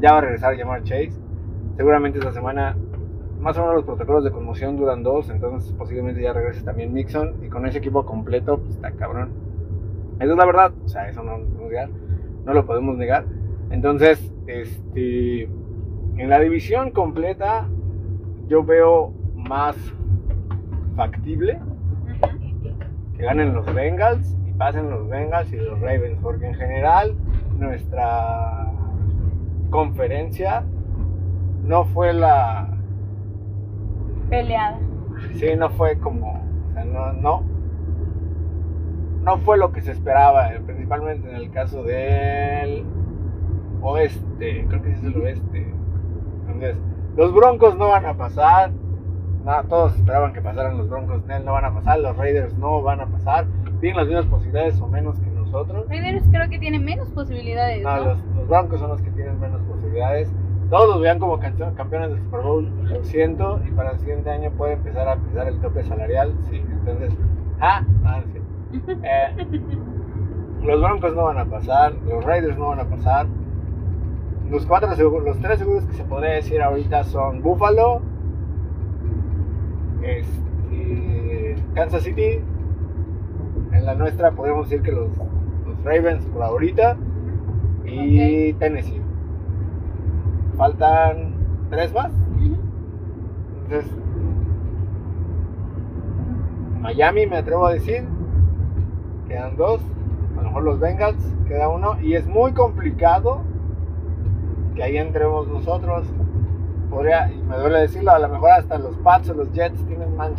Ya 0.00 0.12
va 0.12 0.18
a 0.18 0.20
regresar 0.22 0.54
a 0.54 0.56
llamar 0.56 0.82
Chase. 0.82 1.12
Seguramente 1.76 2.18
esta 2.18 2.32
semana 2.32 2.76
más 3.40 3.56
o 3.56 3.60
menos 3.60 3.76
los 3.76 3.84
protocolos 3.84 4.24
de 4.24 4.30
conmoción 4.30 4.76
duran 4.76 5.02
dos, 5.02 5.30
entonces 5.30 5.72
posiblemente 5.72 6.22
ya 6.22 6.32
regrese 6.32 6.62
también 6.62 6.92
Mixon 6.92 7.42
y 7.42 7.48
con 7.48 7.66
ese 7.66 7.78
equipo 7.78 8.04
completo, 8.04 8.58
pues 8.58 8.74
está 8.74 8.92
cabrón. 8.92 9.30
Eso 10.20 10.32
es 10.32 10.36
la 10.36 10.44
verdad, 10.44 10.72
o 10.84 10.88
sea, 10.88 11.08
eso 11.08 11.22
no, 11.22 11.38
no 11.38 12.52
lo 12.52 12.66
podemos 12.66 12.96
negar. 12.96 13.24
Entonces, 13.70 14.32
este, 14.46 15.44
en 15.44 16.28
la 16.28 16.38
división 16.40 16.90
completa 16.90 17.66
yo 18.46 18.62
veo 18.62 19.14
más 19.34 19.76
factible 20.96 21.58
que 23.16 23.22
ganen 23.22 23.54
los 23.54 23.72
Bengals 23.72 24.36
y 24.46 24.52
pasen 24.52 24.90
los 24.90 25.08
Bengals 25.08 25.50
y 25.52 25.56
los 25.56 25.80
Ravens, 25.80 26.18
porque 26.20 26.48
en 26.48 26.54
general 26.54 27.14
nuestra 27.58 28.70
conferencia 29.70 30.64
no 31.62 31.84
fue 31.84 32.12
la 32.12 32.69
peleada. 34.30 34.78
Sí, 35.34 35.54
no 35.56 35.68
fue 35.70 35.98
como, 35.98 36.42
o 36.70 36.72
sea, 36.72 36.84
no, 36.84 37.12
no, 37.12 37.42
no 39.22 39.38
fue 39.38 39.58
lo 39.58 39.72
que 39.72 39.82
se 39.82 39.92
esperaba, 39.92 40.54
eh, 40.54 40.60
principalmente 40.64 41.28
en 41.28 41.36
el 41.36 41.50
caso 41.50 41.82
del 41.82 42.84
oeste, 43.82 44.64
creo 44.68 44.82
que 44.82 44.92
es 44.92 45.02
el 45.04 45.16
oeste. 45.20 45.74
Entonces, 46.46 46.76
los 47.16 47.34
Broncos 47.34 47.76
no 47.76 47.88
van 47.88 48.06
a 48.06 48.14
pasar, 48.14 48.70
nada, 49.44 49.64
todos 49.64 49.96
esperaban 49.96 50.32
que 50.32 50.40
pasaran 50.40 50.78
los 50.78 50.88
Broncos, 50.88 51.24
Nel, 51.26 51.44
no 51.44 51.52
van 51.52 51.66
a 51.66 51.74
pasar, 51.74 51.98
los 51.98 52.16
Raiders 52.16 52.56
no 52.56 52.80
van 52.82 53.00
a 53.00 53.06
pasar, 53.06 53.46
tienen 53.80 53.98
las 53.98 54.06
mismas 54.06 54.26
posibilidades 54.26 54.80
o 54.80 54.86
menos 54.86 55.18
que 55.20 55.30
nosotros. 55.30 55.86
Raiders 55.88 56.24
creo 56.30 56.48
que 56.48 56.58
tiene 56.58 56.78
menos 56.78 57.08
posibilidades. 57.10 57.82
No, 57.82 57.96
¿no? 57.96 58.04
los, 58.04 58.24
los 58.36 58.48
Broncos 58.48 58.80
son 58.80 58.90
los 58.90 59.02
que 59.02 59.10
tienen 59.10 59.38
menos 59.38 59.60
posibilidades. 59.62 60.32
Todos 60.70 60.88
los 60.88 61.00
vean 61.00 61.18
como 61.18 61.38
campeones 61.40 62.10
del 62.10 62.20
Super 62.20 62.40
Bowl, 62.42 62.70
lo 62.84 63.04
siento, 63.04 63.60
y 63.66 63.72
para 63.72 63.90
el 63.90 63.98
siguiente 63.98 64.30
año 64.30 64.52
puede 64.52 64.74
empezar 64.74 65.08
a 65.08 65.16
pisar 65.16 65.48
el 65.48 65.58
tope 65.58 65.82
salarial, 65.82 66.32
sí, 66.48 66.58
entonces, 66.58 67.12
ah, 67.60 67.84
ah, 68.04 68.22
sí. 68.32 68.40
Eh, 69.02 69.48
los 70.62 70.80
Broncos 70.80 71.14
no 71.16 71.24
van 71.24 71.38
a 71.38 71.46
pasar, 71.46 71.94
los 72.06 72.24
Raiders 72.24 72.56
no 72.56 72.68
van 72.68 72.80
a 72.80 72.84
pasar. 72.84 73.26
Los 74.48 74.66
cuatro 74.66 74.94
seguros, 74.94 75.24
los 75.24 75.38
tres 75.40 75.58
seguros 75.58 75.84
que 75.86 75.94
se 75.94 76.04
podría 76.04 76.34
decir 76.34 76.60
ahorita 76.62 77.04
son 77.04 77.40
Buffalo, 77.42 78.00
este, 80.02 81.56
Kansas 81.74 82.02
City. 82.02 82.40
En 83.72 83.86
la 83.86 83.94
nuestra 83.94 84.32
podemos 84.32 84.68
decir 84.68 84.82
que 84.82 84.92
los, 84.92 85.08
los 85.66 85.84
Ravens 85.84 86.24
por 86.26 86.42
ahorita 86.42 86.96
y 87.84 88.52
Tennessee. 88.54 88.99
Faltan 90.60 91.32
tres 91.70 91.90
más. 91.94 92.12
Entonces, 93.62 93.90
Miami 96.82 97.26
me 97.26 97.38
atrevo 97.38 97.64
a 97.64 97.72
decir. 97.72 98.06
Quedan 99.26 99.56
dos. 99.56 99.80
A 100.34 100.42
lo 100.42 100.48
mejor 100.48 100.62
los 100.64 100.78
Bengals, 100.78 101.34
queda 101.48 101.70
uno. 101.70 101.98
Y 102.02 102.12
es 102.12 102.26
muy 102.26 102.52
complicado 102.52 103.40
que 104.74 104.82
ahí 104.82 104.98
entremos 104.98 105.48
nosotros. 105.48 106.06
Podría, 106.90 107.32
me 107.48 107.56
duele 107.56 107.78
decirlo, 107.78 108.10
a 108.10 108.18
lo 108.18 108.28
mejor 108.28 108.50
hasta 108.50 108.76
los 108.76 108.98
Pats 108.98 109.30
o 109.30 109.34
los 109.34 109.50
Jets 109.52 109.82
tienen 109.86 110.14
más 110.14 110.36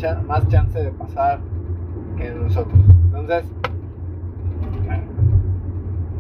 chance 0.50 0.78
de 0.78 0.92
pasar 0.92 1.40
que 2.16 2.30
nosotros. 2.30 2.80
Entonces, 3.06 3.52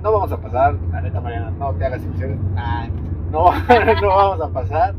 no 0.02 0.12
vamos 0.12 0.32
a 0.32 0.38
pasar. 0.38 0.74
La 0.92 1.02
neta, 1.02 1.22
Mariana, 1.22 1.52
no 1.52 1.72
te 1.74 1.86
hagas 1.86 2.02
ilusiones. 2.04 2.40
No, 3.32 3.46
no 4.02 4.08
vamos 4.08 4.42
a 4.42 4.50
pasar. 4.50 4.94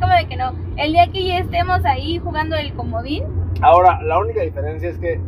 ¿Cómo 0.00 0.12
de 0.14 0.26
que 0.28 0.36
no? 0.36 0.52
El 0.76 0.92
día 0.92 1.06
que 1.12 1.24
ya 1.26 1.38
estemos 1.38 1.84
ahí 1.84 2.18
jugando 2.18 2.56
el 2.56 2.72
comodín, 2.74 3.24
Ahora, 3.62 4.00
la 4.02 4.18
única 4.18 4.40
diferencia 4.42 4.88
es 4.88 4.98
que 4.98 5.20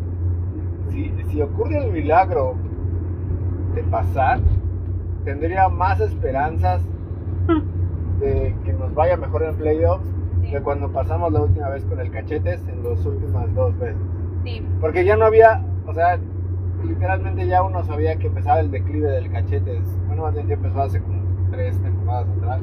si, 0.91 1.13
si 1.31 1.43
ocurre 1.43 1.85
el 1.85 1.93
milagro 1.93 2.55
de 3.75 3.83
pasar, 3.85 4.41
tendría 5.25 5.69
más 5.69 6.01
esperanzas 6.01 6.83
de 8.21 8.55
que 8.65 8.73
nos 8.73 8.95
vaya 8.95 9.17
mejor 9.17 9.43
en 9.45 9.57
playoffs 9.57 10.07
Sí. 10.43 10.51
que 10.51 10.61
cuando 10.61 10.91
pasamos 10.91 11.33
la 11.33 11.43
última 11.43 11.69
vez 11.69 11.85
con 11.85 12.01
el 12.01 12.11
cachetes 12.11 12.61
en 12.67 12.83
las 12.83 13.05
últimas 13.07 13.55
dos 13.55 13.79
veces. 13.79 13.97
sí. 14.45 14.67
Porque 14.81 15.05
ya 15.05 15.17
no 15.17 15.27
había, 15.27 15.63
o 15.87 15.95
sea, 15.95 16.19
literalmente 16.85 17.47
ya 17.47 17.63
uno 17.63 17.85
sabía 17.85 18.17
que 18.17 18.27
empezaba 18.27 18.59
el 18.59 18.71
declive 18.73 19.09
del 19.11 19.31
cachetes. 19.31 19.85
Bueno, 20.09 20.23
más 20.23 20.35
bien 20.35 20.49
ya 20.49 20.55
empezó 20.55 20.83
hace 20.83 21.01
como 21.01 21.21
tres 21.53 21.81
temporadas 21.81 22.27
atrás. 22.39 22.61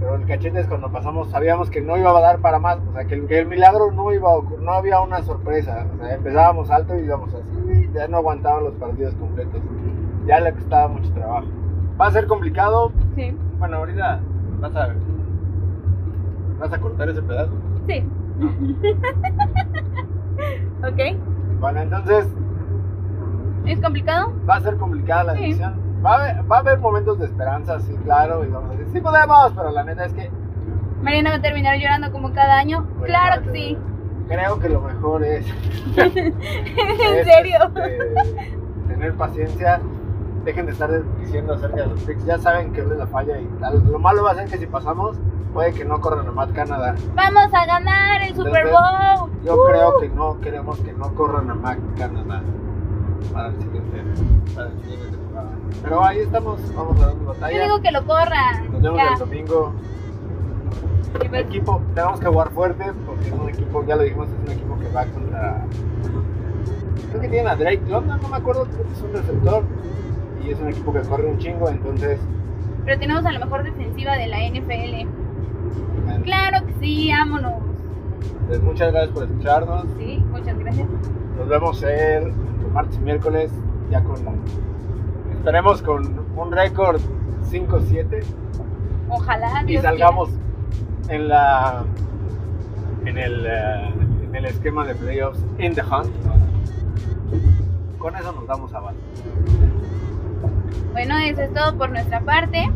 Pero 0.00 0.14
el 0.14 0.26
cachetes 0.26 0.66
cuando 0.66 0.90
pasamos 0.90 1.28
sabíamos 1.30 1.70
que 1.70 1.80
no 1.80 1.96
iba 1.96 2.10
a 2.16 2.20
dar 2.20 2.38
para 2.40 2.58
más, 2.58 2.78
o 2.88 2.92
sea, 2.92 3.04
que 3.06 3.14
el, 3.14 3.26
que 3.26 3.38
el 3.40 3.46
milagro 3.46 3.90
no 3.92 4.12
iba 4.12 4.30
a 4.30 4.34
ocurrir, 4.36 4.60
no 4.62 4.72
había 4.72 5.00
una 5.00 5.22
sorpresa. 5.22 5.86
O 5.94 5.98
sea, 5.98 6.14
empezábamos 6.14 6.70
alto 6.70 6.94
y 6.94 7.00
íbamos 7.04 7.32
así, 7.34 7.90
ya 7.94 8.06
no 8.08 8.18
aguantaban 8.18 8.64
los 8.64 8.74
partidos 8.74 9.14
completos. 9.16 9.60
Ya 10.26 10.40
le 10.40 10.52
costaba 10.52 10.88
mucho 10.88 11.10
trabajo. 11.12 11.46
Va 12.00 12.06
a 12.06 12.10
ser 12.10 12.26
complicado. 12.26 12.92
Sí. 13.14 13.34
Bueno, 13.58 13.78
ahorita 13.78 14.20
vas 14.60 14.76
a 14.76 14.88
vas 16.58 16.72
a 16.72 16.78
cortar 16.78 17.08
ese 17.08 17.22
pedazo. 17.22 17.52
Sí. 17.86 18.04
ok. 20.82 21.16
Bueno, 21.60 21.80
entonces 21.80 22.28
¿Es 23.64 23.80
complicado? 23.80 24.32
va 24.48 24.56
a 24.56 24.60
ser 24.60 24.76
complicada 24.76 25.24
la 25.24 25.34
Sí. 25.36 25.40
decisión. 25.40 25.74
Va 26.06 26.12
a, 26.12 26.14
haber, 26.22 26.50
va 26.52 26.56
a 26.56 26.60
haber 26.60 26.78
momentos 26.78 27.18
de 27.18 27.24
esperanza, 27.26 27.80
sí, 27.80 27.92
claro, 28.04 28.44
y 28.44 28.48
vamos 28.48 28.70
a 28.70 28.72
decir, 28.74 28.86
sí 28.92 29.00
podemos, 29.00 29.52
pero 29.56 29.70
la 29.72 29.82
neta 29.82 30.04
es 30.04 30.12
que 30.12 30.30
Mariana 31.02 31.30
va 31.30 31.36
a 31.36 31.42
terminar 31.42 31.76
llorando 31.78 32.12
como 32.12 32.32
cada 32.32 32.56
año. 32.58 32.82
bueno, 32.98 33.04
claro 33.06 33.42
que 33.42 33.52
sí. 33.52 33.78
Creo 34.28 34.58
que 34.60 34.68
lo 34.68 34.80
mejor 34.82 35.24
es, 35.24 35.46
¿En 35.96 36.16
es, 37.18 37.26
serio? 37.26 37.58
este, 37.74 38.58
tener 38.88 39.14
paciencia. 39.14 39.80
Dejen 40.44 40.66
de 40.66 40.72
estar 40.72 40.88
diciendo 41.18 41.54
acerca 41.54 41.76
de 41.82 41.86
los 41.88 42.00
picks. 42.04 42.24
Ya 42.24 42.38
saben 42.38 42.72
que 42.72 42.80
es 42.80 42.86
la 42.86 43.06
falla 43.08 43.36
y 43.40 43.46
tal. 43.60 43.82
Lo 43.90 43.98
malo 43.98 44.22
va 44.22 44.30
a 44.30 44.34
ser 44.36 44.48
que 44.48 44.58
si 44.58 44.66
pasamos, 44.66 45.16
puede 45.52 45.72
que 45.72 45.84
no 45.84 46.00
corran 46.00 46.24
a 46.28 46.30
Matt 46.30 46.52
Canadá. 46.52 46.94
Vamos 47.16 47.52
a 47.52 47.66
ganar 47.66 48.22
el 48.22 48.36
Super 48.36 48.64
Bowl. 48.66 49.28
Yo 49.44 49.56
Uh. 49.56 49.66
creo 49.66 49.98
que 49.98 50.08
no 50.08 50.40
queremos 50.40 50.78
que 50.80 50.92
no 50.92 51.12
corran 51.16 51.50
a 51.50 51.54
Mac 51.56 51.78
Canadá 51.98 52.42
para 53.32 53.48
el 53.48 53.56
siguiente, 53.60 54.02
para 54.54 54.68
el 54.68 54.80
siguiente. 54.82 55.18
Pero 55.82 56.04
ahí 56.04 56.18
estamos, 56.20 56.60
vamos 56.74 57.00
a 57.02 57.06
dar 57.06 57.14
Yo 57.16 57.24
batalla. 57.26 57.62
digo 57.62 57.80
que 57.80 57.90
lo 57.92 58.04
corran. 58.06 58.72
Nos 58.72 58.82
vemos 58.82 58.98
Ya. 58.98 59.12
el 59.12 59.18
domingo. 59.18 59.72
El 61.20 61.34
equipo, 61.34 61.80
tenemos 61.94 62.20
que 62.20 62.26
jugar 62.26 62.50
fuerte 62.50 62.84
porque 63.06 63.26
es 63.28 63.32
un 63.32 63.48
equipo, 63.48 63.84
ya 63.86 63.96
lo 63.96 64.02
dijimos, 64.02 64.28
es 64.28 64.34
un 64.46 64.52
equipo 64.52 64.78
que 64.78 64.88
va 64.92 65.04
contra. 65.06 65.64
Creo 67.10 67.20
que 67.22 67.28
tienen 67.28 67.48
a 67.48 67.56
Drake 67.56 67.82
London, 67.88 68.20
no 68.20 68.28
me 68.28 68.36
acuerdo, 68.36 68.64
creo 68.66 68.84
que 68.86 68.92
es 68.92 69.02
un 69.02 69.12
receptor. 69.12 69.62
Y 70.44 70.50
es 70.50 70.60
un 70.60 70.68
equipo 70.68 70.92
que 70.92 71.00
corre 71.00 71.26
un 71.26 71.38
chingo, 71.38 71.68
entonces. 71.68 72.20
pero 72.84 72.98
tenemos 73.00 73.24
a 73.24 73.32
la 73.32 73.38
mejor 73.38 73.62
defensiva 73.64 74.16
de 74.16 74.26
la 74.28 74.38
NFL. 74.46 75.08
bueno, 76.04 76.22
Claro 76.24 76.66
que 76.66 76.74
sí, 76.80 77.10
vámonos. 77.10 77.54
pues 78.48 78.62
muchas 78.62 78.92
gracias 78.92 79.12
por 79.14 79.24
escucharnos. 79.24 79.84
Sí, 79.98 80.22
muchas 80.30 80.58
gracias. 80.58 80.88
Nos 81.38 81.48
vemos 81.48 81.82
el 81.82 82.32
martes 82.72 82.96
y 82.96 83.00
miércoles, 83.00 83.50
ya 83.90 84.02
con. 84.04 84.16
Esperemos 85.46 85.80
con 85.80 86.26
un 86.36 86.50
récord 86.50 87.00
5-7 87.52 88.20
Ojalá. 89.08 89.62
y 89.62 89.66
Dios 89.66 89.82
salgamos 89.84 90.28
en 91.08 91.28
la. 91.28 91.84
En 93.04 93.16
el, 93.16 93.46
en 93.46 94.34
el 94.34 94.44
esquema 94.44 94.84
de 94.84 94.96
playoffs 94.96 95.38
in 95.60 95.72
the 95.72 95.82
hunt. 95.82 96.12
Con 97.96 98.16
eso 98.16 98.32
nos 98.32 98.48
damos 98.48 98.74
abajo. 98.74 98.96
Bueno, 100.90 101.16
eso 101.18 101.42
es 101.42 101.54
todo 101.54 101.78
por 101.78 101.90
nuestra 101.90 102.22
parte. 102.22 102.68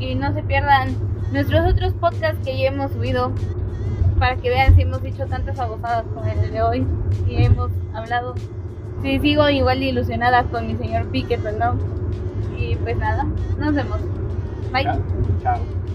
Y 0.00 0.16
no 0.16 0.32
se 0.34 0.42
pierdan 0.42 0.88
nuestros 1.30 1.72
otros 1.72 1.92
podcasts 1.92 2.44
que 2.44 2.58
ya 2.58 2.70
hemos 2.70 2.90
subido. 2.90 3.30
Para 4.18 4.34
que 4.34 4.48
vean 4.48 4.74
si 4.74 4.82
hemos 4.82 5.04
dicho 5.04 5.24
tantas 5.26 5.56
abusadas 5.60 6.04
con 6.12 6.26
el 6.26 6.50
de 6.50 6.62
hoy. 6.62 6.84
Y 7.28 7.44
hemos 7.44 7.70
hablado. 7.94 8.34
Sí, 9.02 9.18
sigo 9.20 9.48
igual 9.48 9.80
de 9.80 9.86
ilusionada 9.86 10.44
con 10.44 10.66
mi 10.66 10.76
señor 10.76 11.06
Piquet, 11.06 11.40
¿no? 11.58 11.74
Y 12.58 12.74
pues 12.76 12.96
nada, 12.96 13.26
nos 13.58 13.74
vemos. 13.74 14.00
Bye. 14.72 14.84
Chao. 14.84 15.00
Chao. 15.42 15.85